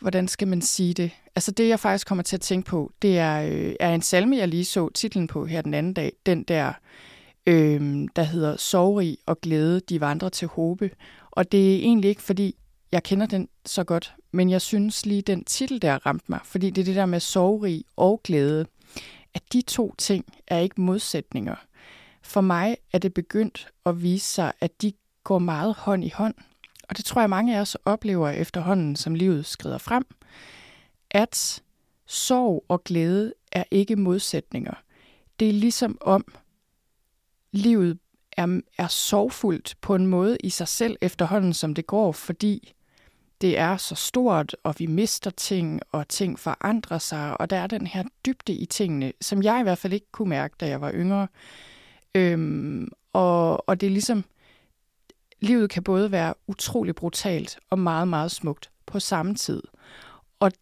hvordan 0.00 0.28
skal 0.28 0.48
man 0.48 0.62
sige 0.62 0.94
det? 0.94 1.10
Altså 1.34 1.50
det, 1.50 1.68
jeg 1.68 1.80
faktisk 1.80 2.06
kommer 2.06 2.22
til 2.24 2.36
at 2.36 2.40
tænke 2.40 2.70
på, 2.70 2.92
det 3.02 3.18
er, 3.18 3.42
øh, 3.42 3.74
er 3.80 3.94
en 3.94 4.02
salme, 4.02 4.36
jeg 4.36 4.48
lige 4.48 4.64
så 4.64 4.88
titlen 4.88 5.26
på 5.26 5.46
her 5.46 5.62
den 5.62 5.74
anden 5.74 5.94
dag. 5.94 6.12
Den 6.26 6.42
der, 6.42 6.72
øh, 7.46 8.08
der 8.16 8.22
hedder 8.22 8.56
Sorg 8.56 9.16
og 9.26 9.40
glæde, 9.40 9.80
de 9.80 10.00
vandrer 10.00 10.28
til 10.28 10.48
håbe. 10.48 10.90
Og 11.30 11.52
det 11.52 11.74
er 11.74 11.78
egentlig 11.78 12.08
ikke, 12.08 12.22
fordi 12.22 12.56
jeg 12.92 13.02
kender 13.02 13.26
den 13.26 13.48
så 13.66 13.84
godt, 13.84 14.14
men 14.32 14.50
jeg 14.50 14.60
synes 14.60 15.06
lige, 15.06 15.22
den 15.22 15.44
titel 15.44 15.82
der 15.82 16.06
ramte 16.06 16.24
mig, 16.28 16.40
fordi 16.44 16.70
det 16.70 16.80
er 16.80 16.84
det 16.84 16.96
der 16.96 17.06
med 17.06 17.20
sorgrig 17.20 17.84
og 17.96 18.20
glæde, 18.24 18.66
at 19.38 19.52
de 19.52 19.62
to 19.62 19.94
ting 19.98 20.24
er 20.46 20.58
ikke 20.58 20.80
modsætninger. 20.80 21.54
For 22.22 22.40
mig 22.40 22.76
er 22.92 22.98
det 22.98 23.14
begyndt 23.14 23.68
at 23.86 24.02
vise 24.02 24.26
sig, 24.26 24.52
at 24.60 24.82
de 24.82 24.92
går 25.24 25.38
meget 25.38 25.74
hånd 25.74 26.04
i 26.04 26.12
hånd. 26.14 26.34
Og 26.88 26.96
det 26.96 27.04
tror 27.04 27.20
jeg, 27.20 27.30
mange 27.30 27.56
af 27.56 27.60
os 27.60 27.74
oplever 27.74 28.28
efterhånden, 28.28 28.96
som 28.96 29.14
livet 29.14 29.46
skrider 29.46 29.78
frem, 29.78 30.06
at 31.10 31.62
sorg 32.06 32.64
og 32.68 32.84
glæde 32.84 33.34
er 33.52 33.64
ikke 33.70 33.96
modsætninger. 33.96 34.74
Det 35.40 35.48
er 35.48 35.52
ligesom 35.52 35.98
om 36.00 36.24
livet 37.52 37.98
er, 38.32 38.60
er 38.78 38.88
sorgfuldt 38.88 39.76
på 39.80 39.94
en 39.94 40.06
måde 40.06 40.36
i 40.44 40.50
sig 40.50 40.68
selv 40.68 40.96
efterhånden, 41.00 41.54
som 41.54 41.74
det 41.74 41.86
går, 41.86 42.12
fordi 42.12 42.74
det 43.40 43.58
er 43.58 43.76
så 43.76 43.94
stort, 43.94 44.56
og 44.62 44.74
vi 44.78 44.86
mister 44.86 45.30
ting, 45.30 45.80
og 45.92 46.08
ting 46.08 46.38
forandrer 46.38 46.98
sig, 46.98 47.40
og 47.40 47.50
der 47.50 47.56
er 47.56 47.66
den 47.66 47.86
her 47.86 48.04
dybde 48.26 48.52
i 48.52 48.66
tingene, 48.66 49.12
som 49.20 49.42
jeg 49.42 49.60
i 49.60 49.62
hvert 49.62 49.78
fald 49.78 49.92
ikke 49.92 50.12
kunne 50.12 50.28
mærke, 50.28 50.54
da 50.60 50.68
jeg 50.68 50.80
var 50.80 50.92
yngre. 50.92 51.28
Øhm, 52.14 52.88
og, 53.12 53.68
og 53.68 53.80
det 53.80 53.86
er 53.86 53.90
ligesom, 53.90 54.24
livet 55.40 55.70
kan 55.70 55.82
både 55.82 56.12
være 56.12 56.34
utrolig 56.46 56.94
brutalt 56.94 57.58
og 57.70 57.78
meget, 57.78 58.08
meget 58.08 58.30
smukt 58.30 58.70
på 58.86 59.00
samme 59.00 59.34
tid. 59.34 59.62
Og 60.40 60.52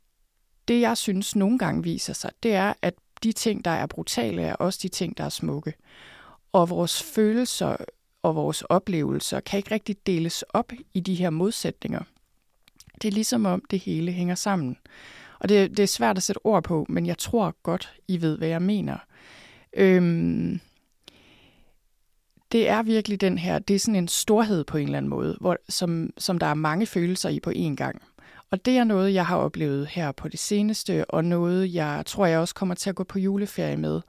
det, 0.68 0.80
jeg 0.80 0.96
synes 0.96 1.36
nogle 1.36 1.58
gange 1.58 1.82
viser 1.82 2.12
sig, 2.12 2.30
det 2.42 2.54
er, 2.54 2.72
at 2.82 2.94
de 3.22 3.32
ting, 3.32 3.64
der 3.64 3.70
er 3.70 3.86
brutale, 3.86 4.42
er 4.42 4.54
også 4.54 4.78
de 4.82 4.88
ting, 4.88 5.18
der 5.18 5.24
er 5.24 5.28
smukke. 5.28 5.74
Og 6.52 6.70
vores 6.70 7.02
følelser 7.02 7.76
og 8.22 8.34
vores 8.34 8.62
oplevelser 8.62 9.40
kan 9.40 9.56
ikke 9.56 9.70
rigtig 9.70 9.96
deles 10.06 10.42
op 10.42 10.72
i 10.94 11.00
de 11.00 11.14
her 11.14 11.30
modsætninger. 11.30 12.02
Det 13.02 13.08
er 13.08 13.12
ligesom 13.12 13.46
om 13.46 13.62
det 13.70 13.78
hele 13.78 14.12
hænger 14.12 14.34
sammen. 14.34 14.76
Og 15.38 15.48
det, 15.48 15.70
det 15.70 15.82
er 15.82 15.86
svært 15.86 16.16
at 16.16 16.22
sætte 16.22 16.46
ord 16.46 16.64
på, 16.64 16.86
men 16.88 17.06
jeg 17.06 17.18
tror 17.18 17.54
godt, 17.62 17.92
I 18.08 18.20
ved, 18.20 18.38
hvad 18.38 18.48
jeg 18.48 18.62
mener. 18.62 18.96
Øhm, 19.72 20.60
det 22.52 22.68
er 22.68 22.82
virkelig 22.82 23.20
den 23.20 23.38
her, 23.38 23.58
det 23.58 23.74
er 23.74 23.78
sådan 23.78 23.96
en 23.96 24.08
storhed 24.08 24.64
på 24.64 24.76
en 24.76 24.84
eller 24.84 24.98
anden 24.98 25.10
måde, 25.10 25.36
hvor, 25.40 25.56
som, 25.68 26.10
som 26.18 26.38
der 26.38 26.46
er 26.46 26.54
mange 26.54 26.86
følelser 26.86 27.28
i 27.28 27.40
på 27.40 27.50
én 27.50 27.74
gang. 27.74 28.02
Og 28.50 28.64
det 28.64 28.76
er 28.76 28.84
noget, 28.84 29.14
jeg 29.14 29.26
har 29.26 29.36
oplevet 29.36 29.86
her 29.86 30.12
på 30.12 30.28
det 30.28 30.38
seneste, 30.38 31.10
og 31.10 31.24
noget, 31.24 31.74
jeg 31.74 32.02
tror, 32.06 32.26
jeg 32.26 32.38
også 32.38 32.54
kommer 32.54 32.74
til 32.74 32.90
at 32.90 32.96
gå 32.96 33.04
på 33.04 33.18
juleferie 33.18 33.76
med. 33.76 34.00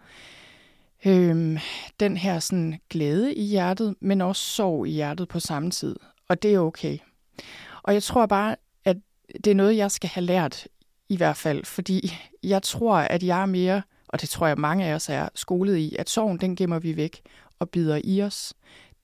Øhm, 1.05 1.57
den 1.99 2.17
her 2.17 2.39
sådan 2.39 2.79
glæde 2.89 3.35
i 3.35 3.43
hjertet, 3.43 3.95
men 3.99 4.21
også 4.21 4.41
sorg 4.41 4.87
i 4.87 4.91
hjertet 4.91 5.27
på 5.27 5.39
samme 5.39 5.71
tid. 5.71 5.95
Og 6.29 6.43
det 6.43 6.53
er 6.53 6.59
okay. 6.59 6.97
Og 7.83 7.93
jeg 7.93 8.03
tror 8.03 8.25
bare, 8.25 8.55
det 9.33 9.47
er 9.47 9.55
noget, 9.55 9.77
jeg 9.77 9.91
skal 9.91 10.09
have 10.09 10.25
lært 10.25 10.67
i 11.09 11.17
hvert 11.17 11.37
fald, 11.37 11.65
fordi 11.65 12.13
jeg 12.43 12.63
tror, 12.63 12.95
at 12.95 13.23
jeg 13.23 13.41
er 13.41 13.45
mere, 13.45 13.81
og 14.07 14.21
det 14.21 14.29
tror 14.29 14.47
jeg 14.47 14.57
mange 14.57 14.85
af 14.85 14.93
os 14.93 15.09
er, 15.09 15.29
skolet 15.35 15.77
i, 15.77 15.95
at 15.99 16.09
sorgen, 16.09 16.37
den 16.37 16.55
gemmer 16.55 16.79
vi 16.79 16.95
væk 16.95 17.21
og 17.59 17.69
bider 17.69 18.01
i 18.03 18.21
os. 18.21 18.53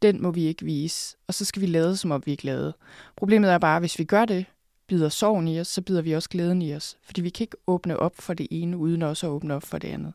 Den 0.02 0.22
må 0.22 0.32
vi 0.32 0.44
ikke 0.44 0.66
vise, 0.66 1.18
og 1.28 1.34
så 1.34 1.46
skal 1.46 1.62
vi 1.62 1.68
lade, 1.68 1.98
som 1.98 2.12
om 2.12 2.24
vi 2.26 2.32
er 2.32 2.38
glade. 2.38 2.74
Problemet 3.16 3.52
er 3.52 3.58
bare, 3.58 3.76
at 3.76 3.82
hvis 3.82 4.00
vi 4.00 4.04
gør 4.04 4.26
det, 4.26 4.46
bider 4.88 5.10
sorgen 5.10 5.48
i 5.48 5.60
os, 5.60 5.68
så 5.68 5.82
bider 5.82 6.02
vi 6.02 6.16
også 6.16 6.30
glæden 6.30 6.62
i 6.62 6.76
os. 6.76 6.98
Fordi 7.04 7.22
vi 7.22 7.30
kan 7.30 7.44
ikke 7.44 7.58
åbne 7.68 7.98
op 8.00 8.16
for 8.20 8.34
det 8.34 8.48
ene, 8.52 8.78
uden 8.78 9.02
også 9.02 9.28
at 9.28 9.32
åbne 9.32 9.54
op 9.54 9.64
for 9.64 9.78
det 9.78 9.88
andet. 9.88 10.14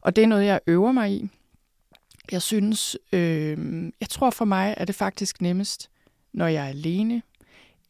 Og 0.00 0.16
det 0.16 0.24
er 0.24 0.28
noget, 0.28 0.46
jeg 0.46 0.60
øver 0.66 0.92
mig 0.92 1.12
i. 1.12 1.28
Jeg 2.32 2.42
synes, 2.42 2.96
øh, 3.12 3.58
jeg 4.00 4.08
tror 4.08 4.30
for 4.30 4.44
mig, 4.44 4.74
at 4.76 4.88
det 4.88 4.94
faktisk 4.94 5.42
nemmest, 5.42 5.90
når 6.32 6.46
jeg 6.46 6.64
er 6.64 6.68
alene, 6.68 7.22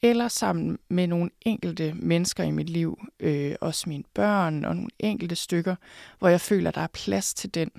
eller 0.03 0.29
sammen 0.29 0.79
med 0.89 1.07
nogle 1.07 1.31
enkelte 1.41 1.93
mennesker 1.93 2.45
i 2.45 2.51
mit 2.51 2.71
liv, 2.71 3.01
øh, 3.21 3.55
også 3.61 3.89
mine 3.89 4.05
børn 4.15 4.65
og 4.65 4.77
nogle 4.77 4.91
enkelte 4.99 5.37
stykker, 5.37 5.75
hvor 6.19 6.29
jeg 6.29 6.41
føler, 6.41 6.69
at 6.69 6.75
der 6.75 6.81
er 6.81 6.87
plads 6.87 7.35
til 7.35 7.55
den 7.55 7.71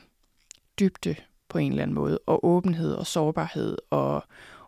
dybde 0.80 1.16
på 1.50 1.58
en 1.58 1.72
eller 1.72 1.84
anden 1.84 1.96
måde, 1.96 2.20
og 2.26 2.46
åbenhed 2.46 2.94
og 2.94 3.08
sårbarhed 3.08 3.78
og 3.90 4.24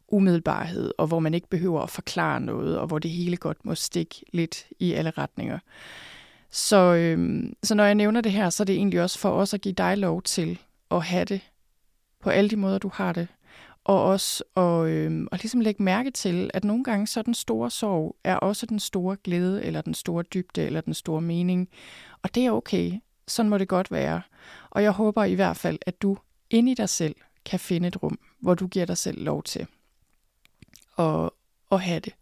umiddelbarhed, 0.07 0.91
og 0.97 1.07
hvor 1.07 1.19
man 1.19 1.33
ikke 1.33 1.49
behøver 1.49 1.81
at 1.81 1.89
forklare 1.89 2.41
noget, 2.41 2.79
og 2.79 2.87
hvor 2.87 2.99
det 2.99 3.11
hele 3.11 3.37
godt 3.37 3.65
må 3.65 3.75
stikke 3.75 4.15
lidt 4.33 4.65
i 4.79 4.93
alle 4.93 5.11
retninger. 5.11 5.59
Så, 6.49 6.77
øhm, 6.93 7.55
så 7.63 7.75
når 7.75 7.83
jeg 7.83 7.95
nævner 7.95 8.21
det 8.21 8.31
her, 8.31 8.49
så 8.49 8.63
er 8.63 8.65
det 8.65 8.75
egentlig 8.75 9.01
også 9.01 9.19
for 9.19 9.29
os 9.29 9.53
at 9.53 9.61
give 9.61 9.73
dig 9.73 9.97
lov 9.97 10.21
til 10.21 10.59
at 10.91 11.03
have 11.03 11.25
det 11.25 11.41
på 12.19 12.29
alle 12.29 12.49
de 12.49 12.55
måder, 12.55 12.77
du 12.77 12.91
har 12.93 13.13
det. 13.13 13.27
Og 13.83 14.03
også 14.03 14.43
at, 14.57 14.87
øh, 14.87 15.27
at 15.31 15.41
ligesom 15.43 15.59
lægge 15.59 15.83
mærke 15.83 16.11
til, 16.11 16.51
at 16.53 16.63
nogle 16.63 16.83
gange 16.83 17.07
så 17.07 17.21
den 17.21 17.33
store 17.33 17.71
sorg 17.71 18.15
er 18.23 18.35
også 18.35 18.65
den 18.65 18.79
store 18.79 19.17
glæde, 19.23 19.63
eller 19.63 19.81
den 19.81 19.93
store 19.93 20.23
dybde, 20.23 20.63
eller 20.63 20.81
den 20.81 20.93
store 20.93 21.21
mening. 21.21 21.69
Og 22.21 22.35
det 22.35 22.45
er 22.45 22.51
okay. 22.51 22.91
Sådan 23.27 23.49
må 23.49 23.57
det 23.57 23.67
godt 23.67 23.91
være. 23.91 24.21
Og 24.69 24.83
jeg 24.83 24.91
håber 24.91 25.23
i 25.23 25.33
hvert 25.33 25.57
fald, 25.57 25.79
at 25.85 26.01
du 26.01 26.17
inde 26.49 26.71
i 26.71 26.75
dig 26.75 26.89
selv 26.89 27.15
kan 27.45 27.59
finde 27.59 27.87
et 27.87 28.03
rum, 28.03 28.19
hvor 28.39 28.55
du 28.55 28.67
giver 28.67 28.85
dig 28.85 28.97
selv 28.97 29.23
lov 29.23 29.43
til 29.43 29.67
at, 30.97 31.29
at 31.71 31.81
have 31.81 31.99
det 31.99 32.13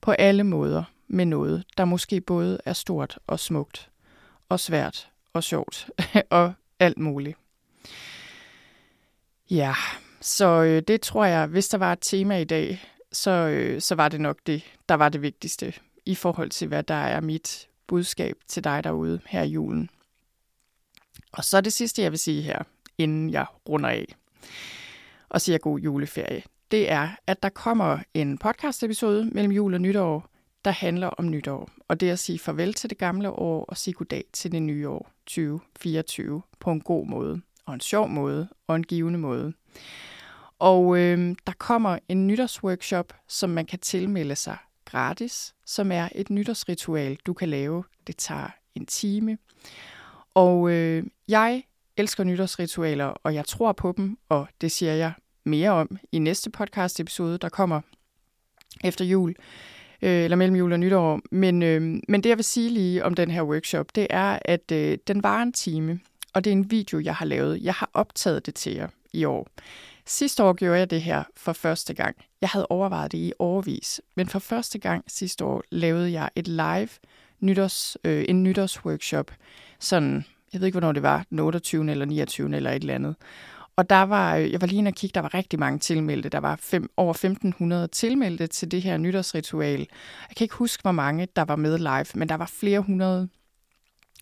på 0.00 0.10
alle 0.10 0.44
måder 0.44 0.84
med 1.08 1.26
noget, 1.26 1.64
der 1.76 1.84
måske 1.84 2.20
både 2.20 2.58
er 2.64 2.72
stort 2.72 3.18
og 3.26 3.40
smukt, 3.40 3.90
og 4.48 4.60
svært 4.60 5.10
og 5.32 5.44
sjovt, 5.44 5.90
og 6.30 6.52
alt 6.78 6.98
muligt. 6.98 7.38
Ja, 9.50 9.74
så 10.26 10.62
øh, 10.62 10.82
det 10.88 11.00
tror 11.00 11.24
jeg, 11.24 11.46
hvis 11.46 11.68
der 11.68 11.78
var 11.78 11.92
et 11.92 11.98
tema 12.00 12.38
i 12.38 12.44
dag, 12.44 12.84
så, 13.12 13.30
øh, 13.30 13.80
så 13.80 13.94
var 13.94 14.08
det 14.08 14.20
nok 14.20 14.38
det, 14.46 14.62
der 14.88 14.94
var 14.94 15.08
det 15.08 15.22
vigtigste 15.22 15.72
i 16.06 16.14
forhold 16.14 16.50
til, 16.50 16.68
hvad 16.68 16.82
der 16.82 16.94
er 16.94 17.20
mit 17.20 17.68
budskab 17.86 18.36
til 18.48 18.64
dig 18.64 18.84
derude 18.84 19.20
her 19.26 19.42
i 19.42 19.48
julen. 19.48 19.90
Og 21.32 21.44
så 21.44 21.60
det 21.60 21.72
sidste, 21.72 22.02
jeg 22.02 22.10
vil 22.10 22.18
sige 22.18 22.42
her, 22.42 22.62
inden 22.98 23.30
jeg 23.30 23.46
runder 23.68 23.88
af 23.88 24.16
og 25.28 25.40
siger 25.40 25.58
god 25.58 25.78
juleferie, 25.78 26.42
det 26.70 26.90
er, 26.90 27.08
at 27.26 27.42
der 27.42 27.48
kommer 27.48 27.98
en 28.14 28.38
podcast-episode 28.38 29.24
mellem 29.24 29.52
jul 29.52 29.74
og 29.74 29.80
nytår, 29.80 30.28
der 30.64 30.70
handler 30.70 31.08
om 31.08 31.30
nytår. 31.30 31.70
Og 31.88 32.00
det 32.00 32.08
er 32.08 32.12
at 32.12 32.18
sige 32.18 32.38
farvel 32.38 32.74
til 32.74 32.90
det 32.90 32.98
gamle 32.98 33.30
år 33.30 33.64
og 33.64 33.76
sige 33.76 33.94
goddag 33.94 34.24
til 34.32 34.52
det 34.52 34.62
nye 34.62 34.88
år 34.88 35.10
2024 35.26 36.42
på 36.60 36.70
en 36.70 36.80
god 36.80 37.06
måde, 37.06 37.40
og 37.66 37.74
en 37.74 37.80
sjov 37.80 38.08
måde, 38.08 38.48
og 38.66 38.76
en 38.76 38.84
givende 38.84 39.18
måde. 39.18 39.52
Og 40.58 40.98
øh, 40.98 41.36
der 41.46 41.52
kommer 41.58 41.98
en 42.08 42.26
nytårsworkshop, 42.26 43.12
som 43.28 43.50
man 43.50 43.66
kan 43.66 43.78
tilmelde 43.78 44.36
sig 44.36 44.56
gratis, 44.84 45.54
som 45.66 45.92
er 45.92 46.08
et 46.14 46.30
nytårsritual, 46.30 47.18
du 47.26 47.32
kan 47.32 47.48
lave. 47.48 47.84
Det 48.06 48.16
tager 48.16 48.48
en 48.74 48.86
time. 48.86 49.38
Og 50.34 50.70
øh, 50.70 51.04
jeg 51.28 51.62
elsker 51.96 52.24
nytårsritualer, 52.24 53.04
og 53.04 53.34
jeg 53.34 53.44
tror 53.44 53.72
på 53.72 53.94
dem, 53.96 54.18
og 54.28 54.48
det 54.60 54.72
siger 54.72 54.92
jeg 54.92 55.12
mere 55.44 55.70
om 55.70 55.98
i 56.12 56.18
næste 56.18 56.50
podcast-episode, 56.50 57.38
der 57.38 57.48
kommer 57.48 57.80
efter 58.84 59.04
jul, 59.04 59.34
øh, 60.02 60.24
eller 60.24 60.36
mellem 60.36 60.56
jul 60.56 60.72
og 60.72 60.80
nytår. 60.80 61.20
Men, 61.30 61.62
øh, 61.62 61.82
men 62.08 62.22
det, 62.22 62.26
jeg 62.26 62.38
vil 62.38 62.44
sige 62.44 62.70
lige 62.70 63.04
om 63.04 63.14
den 63.14 63.30
her 63.30 63.42
workshop, 63.42 63.94
det 63.94 64.06
er, 64.10 64.38
at 64.44 64.72
øh, 64.72 64.98
den 65.06 65.22
var 65.22 65.42
en 65.42 65.52
time, 65.52 66.00
og 66.34 66.44
det 66.44 66.50
er 66.50 66.52
en 66.52 66.70
video, 66.70 67.00
jeg 67.00 67.14
har 67.14 67.26
lavet. 67.26 67.62
Jeg 67.62 67.74
har 67.74 67.90
optaget 67.94 68.46
det 68.46 68.54
til 68.54 68.74
jer 68.74 68.88
i 69.12 69.24
år. 69.24 69.48
Sidste 70.08 70.44
år 70.44 70.52
gjorde 70.52 70.78
jeg 70.78 70.90
det 70.90 71.02
her 71.02 71.24
for 71.36 71.52
første 71.52 71.94
gang. 71.94 72.16
Jeg 72.40 72.48
havde 72.48 72.66
overvejet 72.66 73.12
det 73.12 73.18
i 73.18 73.32
årvis, 73.38 74.00
men 74.16 74.28
for 74.28 74.38
første 74.38 74.78
gang 74.78 75.04
sidste 75.06 75.44
år 75.44 75.62
lavede 75.70 76.12
jeg 76.12 76.30
et 76.34 76.48
live 76.48 76.88
nytårs, 77.40 77.96
øh, 78.04 78.24
en 78.28 78.42
nytårsworkshop. 78.42 79.30
Sådan, 79.80 80.24
jeg 80.52 80.60
ved 80.60 80.66
ikke, 80.66 80.78
hvornår 80.78 80.92
det 80.92 81.02
var, 81.02 81.26
den 81.30 81.38
28. 81.38 81.90
eller 81.90 82.04
29. 82.04 82.56
eller 82.56 82.70
et 82.70 82.80
eller 82.80 82.94
andet. 82.94 83.16
Og 83.76 83.90
der 83.90 84.02
var, 84.02 84.36
øh, 84.36 84.52
jeg 84.52 84.60
var 84.60 84.66
lige 84.66 84.78
inde 84.78 84.88
og 84.88 84.94
kigge, 84.94 85.14
der 85.14 85.20
var 85.20 85.34
rigtig 85.34 85.58
mange 85.58 85.78
tilmeldte. 85.78 86.28
Der 86.28 86.40
var 86.40 86.56
fem, 86.56 86.90
over 86.96 87.14
1500 87.14 87.88
tilmeldte 87.88 88.46
til 88.46 88.70
det 88.70 88.82
her 88.82 88.96
nytårsritual. 88.96 89.78
Jeg 90.28 90.36
kan 90.36 90.44
ikke 90.44 90.54
huske, 90.54 90.82
hvor 90.82 90.92
mange 90.92 91.28
der 91.36 91.42
var 91.42 91.56
med 91.56 91.78
live, 91.78 92.06
men 92.14 92.28
der 92.28 92.34
var 92.34 92.46
flere 92.46 92.80
hundrede 92.80 93.28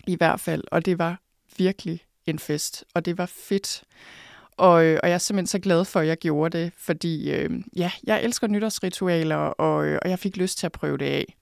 i 0.07 0.17
hvert 0.17 0.41
fald. 0.41 0.65
Og 0.71 0.85
det 0.87 0.99
var 0.99 1.21
virkelig 1.59 2.01
en 2.27 2.39
fest, 2.39 2.85
og 2.95 3.05
det 3.05 3.19
var 3.19 3.27
fedt. 3.27 3.85
Og, 4.57 4.85
øh, 4.85 4.99
og 5.03 5.09
jeg 5.09 5.15
er 5.15 5.19
simpelthen 5.19 5.47
så 5.47 5.59
glad 5.59 5.85
for, 5.85 6.01
at 6.01 6.07
jeg 6.07 6.17
gjorde 6.17 6.59
det, 6.59 6.73
fordi 6.79 7.31
øh, 7.31 7.51
ja, 7.77 7.91
jeg 8.05 8.23
elsker 8.23 8.47
nytårsritualer, 8.47 9.37
og, 9.37 9.87
øh, 9.87 9.99
og 10.03 10.11
jeg 10.11 10.19
fik 10.19 10.37
lyst 10.37 10.59
til 10.59 10.67
at 10.67 10.73
prøve 10.73 10.99
det 10.99 11.05
af. 11.05 11.35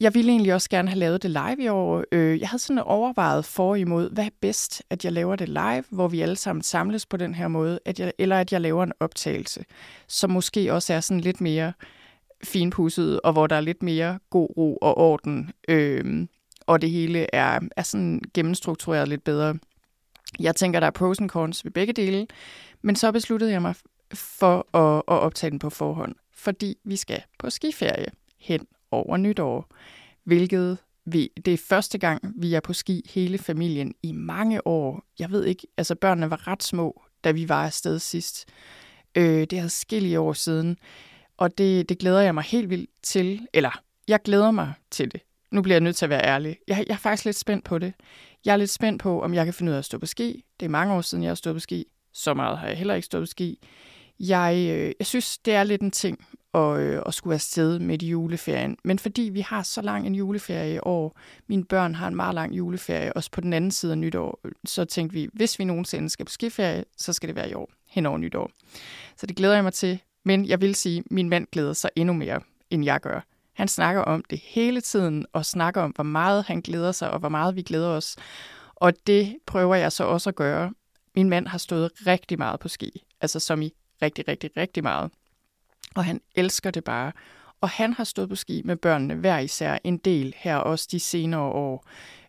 Jeg 0.00 0.14
ville 0.14 0.30
egentlig 0.30 0.54
også 0.54 0.70
gerne 0.70 0.88
have 0.88 0.98
lavet 0.98 1.22
det 1.22 1.30
live 1.30 1.64
i 1.64 1.68
år. 1.68 2.04
Øh, 2.12 2.40
jeg 2.40 2.48
havde 2.48 2.62
sådan 2.62 2.82
overvejet 2.82 3.44
for 3.44 3.74
imod, 3.74 4.10
hvad 4.10 4.24
er 4.24 4.30
bedst, 4.40 4.82
at 4.90 5.04
jeg 5.04 5.12
laver 5.12 5.36
det 5.36 5.48
live, 5.48 5.84
hvor 5.90 6.08
vi 6.08 6.20
alle 6.20 6.36
sammen 6.36 6.62
samles 6.62 7.06
på 7.06 7.16
den 7.16 7.34
her 7.34 7.48
måde, 7.48 7.80
at 7.84 8.00
jeg, 8.00 8.12
eller 8.18 8.40
at 8.40 8.52
jeg 8.52 8.60
laver 8.60 8.84
en 8.84 8.92
optagelse, 9.00 9.64
som 10.08 10.30
måske 10.30 10.72
også 10.72 10.94
er 10.94 11.00
sådan 11.00 11.20
lidt 11.20 11.40
mere 11.40 11.72
finpudset, 12.44 13.20
og 13.20 13.32
hvor 13.32 13.46
der 13.46 13.56
er 13.56 13.60
lidt 13.60 13.82
mere 13.82 14.18
god 14.30 14.48
ro 14.56 14.76
og 14.76 14.98
orden, 14.98 15.50
øh, 15.68 16.26
og 16.66 16.82
det 16.82 16.90
hele 16.90 17.26
er, 17.34 17.60
er 17.76 17.82
sådan 17.82 18.20
gennemstruktureret 18.34 19.08
lidt 19.08 19.24
bedre. 19.24 19.54
Jeg 20.40 20.56
tænker, 20.56 20.80
der 20.80 20.86
er 20.86 20.90
pros 20.90 21.18
and 21.18 21.30
cons 21.30 21.64
ved 21.64 21.72
begge 21.72 21.92
dele, 21.92 22.26
men 22.82 22.96
så 22.96 23.12
besluttede 23.12 23.52
jeg 23.52 23.62
mig 23.62 23.74
for 24.14 24.76
at, 24.76 24.96
at 25.08 25.20
optage 25.20 25.50
den 25.50 25.58
på 25.58 25.70
forhånd, 25.70 26.14
fordi 26.34 26.76
vi 26.84 26.96
skal 26.96 27.22
på 27.38 27.50
skiferie 27.50 28.06
hen 28.38 28.66
over 28.90 29.16
nytår, 29.16 29.68
hvilket 30.24 30.78
vi, 31.04 31.30
det 31.44 31.54
er 31.54 31.58
første 31.68 31.98
gang, 31.98 32.34
vi 32.36 32.54
er 32.54 32.60
på 32.60 32.72
ski 32.72 33.10
hele 33.14 33.38
familien 33.38 33.94
i 34.02 34.12
mange 34.12 34.66
år. 34.66 35.04
Jeg 35.18 35.30
ved 35.30 35.44
ikke, 35.44 35.66
altså 35.76 35.94
børnene 35.94 36.30
var 36.30 36.48
ret 36.48 36.62
små, 36.62 37.02
da 37.24 37.30
vi 37.30 37.48
var 37.48 37.64
afsted 37.64 37.98
sidst. 37.98 38.48
Øh, 39.14 39.40
det 39.40 39.52
er 39.52 39.68
skille 39.68 40.20
år 40.20 40.32
siden, 40.32 40.78
og 41.36 41.58
det, 41.58 41.88
det 41.88 41.98
glæder 41.98 42.20
jeg 42.20 42.34
mig 42.34 42.44
helt 42.44 42.70
vildt 42.70 42.90
til. 43.02 43.46
Eller, 43.52 43.82
jeg 44.08 44.22
glæder 44.22 44.50
mig 44.50 44.72
til 44.90 45.12
det. 45.12 45.20
Nu 45.50 45.62
bliver 45.62 45.74
jeg 45.74 45.80
nødt 45.80 45.96
til 45.96 46.06
at 46.06 46.10
være 46.10 46.24
ærlig. 46.24 46.58
Jeg, 46.68 46.84
jeg 46.88 46.94
er 46.94 46.98
faktisk 46.98 47.24
lidt 47.24 47.36
spændt 47.36 47.64
på 47.64 47.78
det. 47.78 47.92
Jeg 48.44 48.52
er 48.52 48.56
lidt 48.56 48.70
spændt 48.70 49.02
på, 49.02 49.22
om 49.22 49.34
jeg 49.34 49.44
kan 49.44 49.54
finde 49.54 49.70
ud 49.70 49.74
af 49.74 49.78
at 49.78 49.84
stå 49.84 49.98
på 49.98 50.06
ski. 50.06 50.44
Det 50.60 50.66
er 50.66 50.70
mange 50.70 50.94
år 50.94 51.00
siden, 51.00 51.24
jeg 51.24 51.30
har 51.30 51.34
stået 51.34 51.56
på 51.56 51.60
ski. 51.60 51.86
Så 52.12 52.34
meget 52.34 52.58
har 52.58 52.66
jeg 52.66 52.76
heller 52.76 52.94
ikke 52.94 53.06
stået 53.06 53.22
på 53.22 53.26
ski. 53.26 53.58
Jeg, 54.20 54.54
øh, 54.54 54.92
jeg 54.98 55.06
synes, 55.06 55.38
det 55.38 55.54
er 55.54 55.64
lidt 55.64 55.82
en 55.82 55.90
ting 55.90 56.26
at, 56.54 56.78
øh, 56.80 57.02
at 57.06 57.14
skulle 57.14 57.34
afsted 57.34 57.78
med 57.78 58.02
i 58.02 58.08
juleferien. 58.08 58.76
Men 58.84 58.98
fordi 58.98 59.22
vi 59.22 59.40
har 59.40 59.62
så 59.62 59.82
lang 59.82 60.06
en 60.06 60.14
juleferie 60.14 60.74
i 60.74 60.78
år, 60.82 61.18
mine 61.46 61.64
børn 61.64 61.94
har 61.94 62.08
en 62.08 62.16
meget 62.16 62.34
lang 62.34 62.56
juleferie, 62.56 63.12
også 63.12 63.30
på 63.30 63.40
den 63.40 63.52
anden 63.52 63.70
side 63.70 63.92
af 63.92 63.98
nytår, 63.98 64.40
så 64.64 64.84
tænkte 64.84 65.14
vi, 65.14 65.28
hvis 65.32 65.58
vi 65.58 65.64
nogensinde 65.64 66.10
skal 66.10 66.26
på 66.26 66.32
skiferie, 66.32 66.84
så 66.96 67.12
skal 67.12 67.28
det 67.28 67.36
være 67.36 67.50
i 67.50 67.54
år, 67.54 67.70
hen 67.88 68.06
over 68.06 68.18
nytår. 68.18 68.50
Så 69.16 69.26
det 69.26 69.36
glæder 69.36 69.54
jeg 69.54 69.64
mig 69.64 69.72
til. 69.72 69.98
Men 70.24 70.46
jeg 70.46 70.60
vil 70.60 70.74
sige, 70.74 70.98
at 70.98 71.04
min 71.10 71.28
mand 71.28 71.46
glæder 71.52 71.72
sig 71.72 71.90
endnu 71.96 72.14
mere, 72.14 72.40
end 72.70 72.84
jeg 72.84 73.00
gør. 73.00 73.20
Han 73.56 73.68
snakker 73.68 74.02
om 74.02 74.24
det 74.30 74.38
hele 74.38 74.80
tiden, 74.80 75.26
og 75.32 75.46
snakker 75.46 75.82
om, 75.82 75.90
hvor 75.90 76.04
meget 76.04 76.44
han 76.44 76.60
glæder 76.60 76.92
sig, 76.92 77.10
og 77.10 77.18
hvor 77.18 77.28
meget 77.28 77.56
vi 77.56 77.62
glæder 77.62 77.88
os. 77.88 78.16
Og 78.74 78.92
det 79.06 79.36
prøver 79.46 79.74
jeg 79.74 79.92
så 79.92 80.04
også 80.04 80.30
at 80.30 80.36
gøre. 80.36 80.72
Min 81.14 81.28
mand 81.28 81.48
har 81.48 81.58
stået 81.58 81.90
rigtig 82.06 82.38
meget 82.38 82.60
på 82.60 82.68
ski, 82.68 83.04
altså 83.20 83.40
som 83.40 83.62
i 83.62 83.72
rigtig, 84.02 84.28
rigtig, 84.28 84.50
rigtig 84.56 84.82
meget. 84.82 85.10
Og 85.94 86.04
han 86.04 86.20
elsker 86.34 86.70
det 86.70 86.84
bare. 86.84 87.12
Og 87.60 87.68
han 87.68 87.92
har 87.92 88.04
stået 88.04 88.28
på 88.28 88.34
ski 88.34 88.62
med 88.64 88.76
børnene 88.76 89.14
hver 89.14 89.38
især 89.38 89.78
en 89.84 89.98
del 89.98 90.34
her 90.36 90.56
også 90.56 90.88
de 90.90 91.00
senere 91.00 91.40
år, 91.40 91.86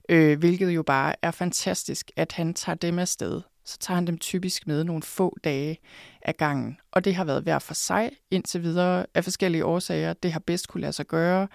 øh, 0.09 0.39
hvilket 0.39 0.69
jo 0.69 0.83
bare 0.83 1.15
er 1.21 1.31
fantastisk, 1.31 2.11
at 2.15 2.31
han 2.31 2.53
tager 2.53 2.75
dem 2.75 2.99
afsted. 2.99 3.41
Så 3.67 3.77
tager 3.77 3.95
han 3.95 4.07
dem 4.07 4.17
typisk 4.17 4.67
med 4.67 4.83
nogle 4.83 5.03
få 5.03 5.37
dage 5.43 5.79
af 6.21 6.37
gangen. 6.37 6.77
Og 6.91 7.05
det 7.05 7.15
har 7.15 7.23
været 7.23 7.43
hver 7.43 7.59
for 7.59 7.73
sig 7.73 8.11
indtil 8.31 8.63
videre 8.63 9.05
af 9.13 9.23
forskellige 9.23 9.65
årsager. 9.65 10.13
Det 10.13 10.31
har 10.31 10.39
bedst 10.39 10.67
kunne 10.67 10.81
lade 10.81 10.93
sig 10.93 11.07
gøre. 11.07 11.47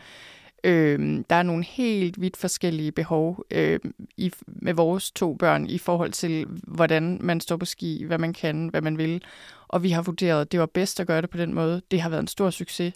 Øh, 0.64 1.24
der 1.30 1.36
er 1.36 1.42
nogle 1.42 1.64
helt 1.64 2.20
vidt 2.20 2.36
forskellige 2.36 2.92
behov 2.92 3.44
øh, 3.50 3.80
i, 4.16 4.32
med 4.46 4.74
vores 4.74 5.10
to 5.10 5.34
børn 5.34 5.66
i 5.66 5.78
forhold 5.78 6.12
til, 6.12 6.46
hvordan 6.62 7.18
man 7.20 7.40
står 7.40 7.56
på 7.56 7.64
ski, 7.64 8.04
hvad 8.04 8.18
man 8.18 8.32
kan, 8.32 8.68
hvad 8.68 8.80
man 8.80 8.98
vil. 8.98 9.24
Og 9.68 9.82
vi 9.82 9.90
har 9.90 10.02
vurderet, 10.02 10.40
at 10.40 10.52
det 10.52 10.60
var 10.60 10.66
bedst 10.66 11.00
at 11.00 11.06
gøre 11.06 11.22
det 11.22 11.30
på 11.30 11.38
den 11.38 11.54
måde. 11.54 11.82
Det 11.90 12.00
har 12.00 12.08
været 12.08 12.20
en 12.20 12.28
stor 12.28 12.50
succes. 12.50 12.94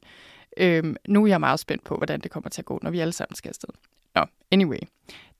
Øh, 0.57 0.95
nu 1.09 1.23
er 1.25 1.29
jeg 1.29 1.41
meget 1.41 1.61
spændt 1.61 1.85
på, 1.85 1.97
hvordan 1.97 2.21
det 2.21 2.31
kommer 2.31 2.51
til 2.51 2.63
at 2.63 2.67
gå, 2.67 2.79
når 2.83 2.91
vi 2.91 3.01
alle 3.01 3.13
sammen 3.13 3.37
skal 3.37 3.49
afsted. 3.49 3.69
Nå, 4.15 4.25
anyway. 4.51 4.79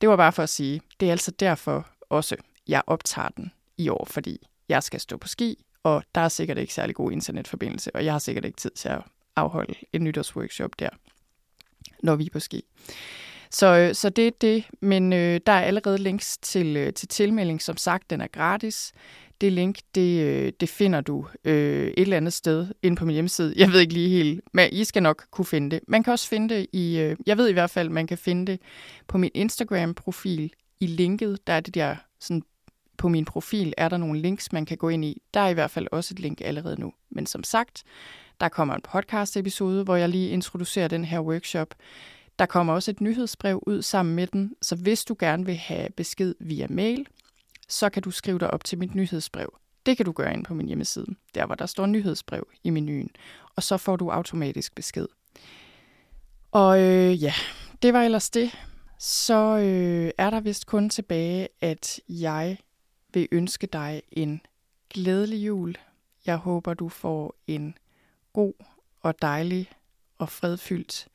Det 0.01 0.09
var 0.09 0.17
bare 0.17 0.33
for 0.33 0.43
at 0.43 0.49
sige, 0.49 0.81
det 1.01 1.09
er 1.09 1.13
altså 1.13 1.31
derfor 1.31 1.87
også, 2.11 2.37
jeg 2.69 2.83
optager 2.87 3.29
den 3.29 3.53
i 3.79 3.89
år, 3.89 4.07
fordi 4.11 4.39
jeg 4.69 4.83
skal 4.83 5.01
stå 5.01 5.17
på 5.17 5.29
ski, 5.29 5.65
og 5.83 6.03
der 6.15 6.21
er 6.21 6.29
sikkert 6.29 6.59
ikke 6.59 6.75
særlig 6.75 6.97
god 6.97 7.13
internetforbindelse, 7.13 7.97
og 7.97 8.05
jeg 8.05 8.15
har 8.15 8.19
sikkert 8.19 8.45
ikke 8.45 8.57
tid 8.57 8.71
til 8.71 8.89
at 8.89 9.03
afholde 9.37 9.75
en 9.93 10.05
nytårsworkshop 10.05 10.71
der 10.79 10.89
når 12.03 12.17
vi 12.17 12.27
er 12.27 12.31
på 12.33 12.41
ski. 12.41 12.65
Så, 13.51 13.67
øh, 13.67 13.95
så 13.95 14.11
det 14.11 14.27
er 14.27 14.31
det, 14.41 14.65
men 14.81 15.13
øh, 15.13 15.41
der 15.47 15.53
er 15.53 15.61
allerede 15.61 15.99
links 15.99 16.39
til, 16.39 16.77
øh, 16.77 16.93
til 16.93 17.09
tilmelding. 17.09 17.63
Som 17.63 17.77
sagt, 17.77 18.11
den 18.11 18.21
er 18.21 18.27
gratis. 18.27 18.93
Det 19.41 19.53
link, 19.53 19.79
det, 19.95 20.21
øh, 20.23 20.53
det 20.61 20.69
finder 20.69 21.01
du 21.01 21.27
øh, 21.45 21.87
et 21.87 21.95
eller 21.97 22.17
andet 22.17 22.33
sted 22.33 22.67
inde 22.83 22.97
på 22.97 23.05
min 23.05 23.15
hjemmeside. 23.15 23.55
Jeg 23.57 23.73
ved 23.73 23.81
ikke 23.81 23.93
lige 23.93 24.09
helt, 24.09 24.41
men 24.53 24.69
I 24.73 24.85
skal 24.85 25.03
nok 25.03 25.25
kunne 25.31 25.45
finde 25.45 25.71
det. 25.71 25.81
Man 25.89 26.03
kan 26.03 26.13
også 26.13 26.29
finde 26.29 26.55
det 26.55 26.67
i, 26.73 26.99
øh, 26.99 27.17
jeg 27.27 27.39
ved 27.39 27.49
i 27.49 27.53
hvert 27.53 27.71
fald, 27.71 27.89
man 27.89 28.07
kan 28.07 28.19
finde 28.19 28.53
det 28.53 28.61
på 29.09 29.19
min 29.19 29.31
Instagram-profil 29.35 30.53
i 30.81 30.87
linket. 30.87 31.47
Der 31.47 31.53
er 31.53 31.61
det 31.61 31.75
der, 31.75 31.97
sådan, 32.21 32.43
på 32.99 33.09
min 33.09 33.25
profil 33.25 33.75
er 33.77 33.89
der 33.89 33.97
nogle 33.97 34.21
links, 34.21 34.53
man 34.53 34.67
kan 34.67 34.77
gå 34.77 34.89
ind 34.89 35.05
i. 35.05 35.23
Der 35.35 35.41
er 35.41 35.49
i 35.49 35.53
hvert 35.53 35.71
fald 35.71 35.87
også 35.93 36.15
et 36.15 36.21
link 36.21 36.41
allerede 36.41 36.81
nu. 36.81 36.93
Men 37.11 37.27
som 37.27 37.45
sagt, 37.45 37.85
der 38.41 38.49
kommer 38.49 38.75
en 38.75 38.83
podcast-episode, 38.83 39.85
hvor 39.85 39.97
jeg 39.97 40.09
lige 40.09 40.29
introducerer 40.29 40.89
den 40.89 41.05
her 41.05 41.21
workshop. 41.21 41.75
Der 42.39 42.47
kommer 42.47 42.73
også 42.73 42.91
et 42.91 43.01
nyhedsbrev 43.01 43.63
ud 43.67 43.83
sammen 43.83 44.15
med 44.15 44.27
den, 44.27 44.55
så 44.63 44.77
hvis 44.77 45.05
du 45.05 45.17
gerne 45.19 45.47
vil 45.47 45.57
have 45.57 45.89
besked 45.97 46.35
via 46.41 46.67
mail, 46.71 47.07
så 47.69 47.89
kan 47.89 48.03
du 48.03 48.11
skrive 48.11 48.39
dig 48.39 48.51
op 48.51 48.65
til 48.65 48.79
mit 48.79 48.95
nyhedsbrev. 48.95 49.59
Det 49.87 49.97
kan 49.97 50.07
du 50.07 50.13
gøre 50.13 50.33
ind 50.33 50.45
på 50.45 50.55
min 50.55 50.67
hjemmeside, 50.67 51.07
der 51.35 51.47
hvor 51.47 51.55
der 51.55 51.67
står 51.67 51.87
nyhedsbrev 51.87 52.49
i 52.65 52.71
menuen, 52.71 53.11
og 53.57 53.63
så 53.63 53.77
får 53.77 53.97
du 53.97 54.11
automatisk 54.11 54.75
besked. 54.75 55.07
Og 56.51 56.81
øh, 56.81 57.23
ja, 57.23 57.33
det 57.83 57.93
var 57.93 58.03
ellers 58.03 58.31
det. 58.31 58.51
Så 58.99 59.57
øh, 59.57 60.11
er 60.19 60.31
der 60.31 60.41
vist 60.41 60.67
kun 60.67 60.89
tilbage, 60.89 61.49
at 61.61 62.01
jeg 62.09 62.59
vil 63.15 63.29
ønske 63.33 63.67
dig 63.67 64.03
en 64.13 64.41
glædelig 64.91 65.47
jul. 65.47 65.75
Jeg 66.27 66.37
håber, 66.37 66.75
du 66.75 66.89
får 66.89 67.35
en 67.47 67.79
god 68.33 68.53
og 69.01 69.23
dejlig 69.23 69.71
og 70.19 70.29
fredfyldt 70.29 71.09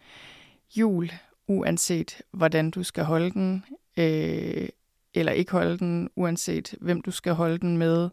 jul, 0.77 1.11
uanset 1.47 2.21
hvordan 2.31 2.71
du 2.71 2.83
skal 2.83 3.03
holde 3.03 3.31
den, 3.31 3.65
øh, 3.97 4.69
eller 5.13 5.31
ikke 5.31 5.51
holde 5.51 5.77
den, 5.77 6.09
uanset 6.15 6.75
hvem 6.81 7.01
du 7.01 7.11
skal 7.11 7.33
holde 7.33 7.57
den 7.57 7.77
med. 7.77 8.09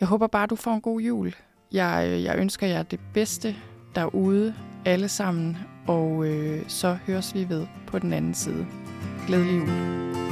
Jeg 0.00 0.08
håber 0.08 0.26
bare, 0.26 0.46
du 0.46 0.56
får 0.56 0.74
en 0.74 0.80
god 0.80 1.00
jul. 1.00 1.34
Jeg, 1.72 2.08
øh, 2.10 2.22
jeg 2.22 2.38
ønsker 2.38 2.66
jer 2.66 2.82
det 2.82 3.00
bedste 3.14 3.56
derude, 3.94 4.54
alle 4.84 5.08
sammen, 5.08 5.56
og 5.86 6.26
øh, 6.26 6.68
så 6.68 6.98
høres 7.06 7.34
vi 7.34 7.48
ved 7.48 7.66
på 7.86 7.98
den 7.98 8.12
anden 8.12 8.34
side. 8.34 8.66
Glædelig 9.26 9.58
jul. 9.58 10.27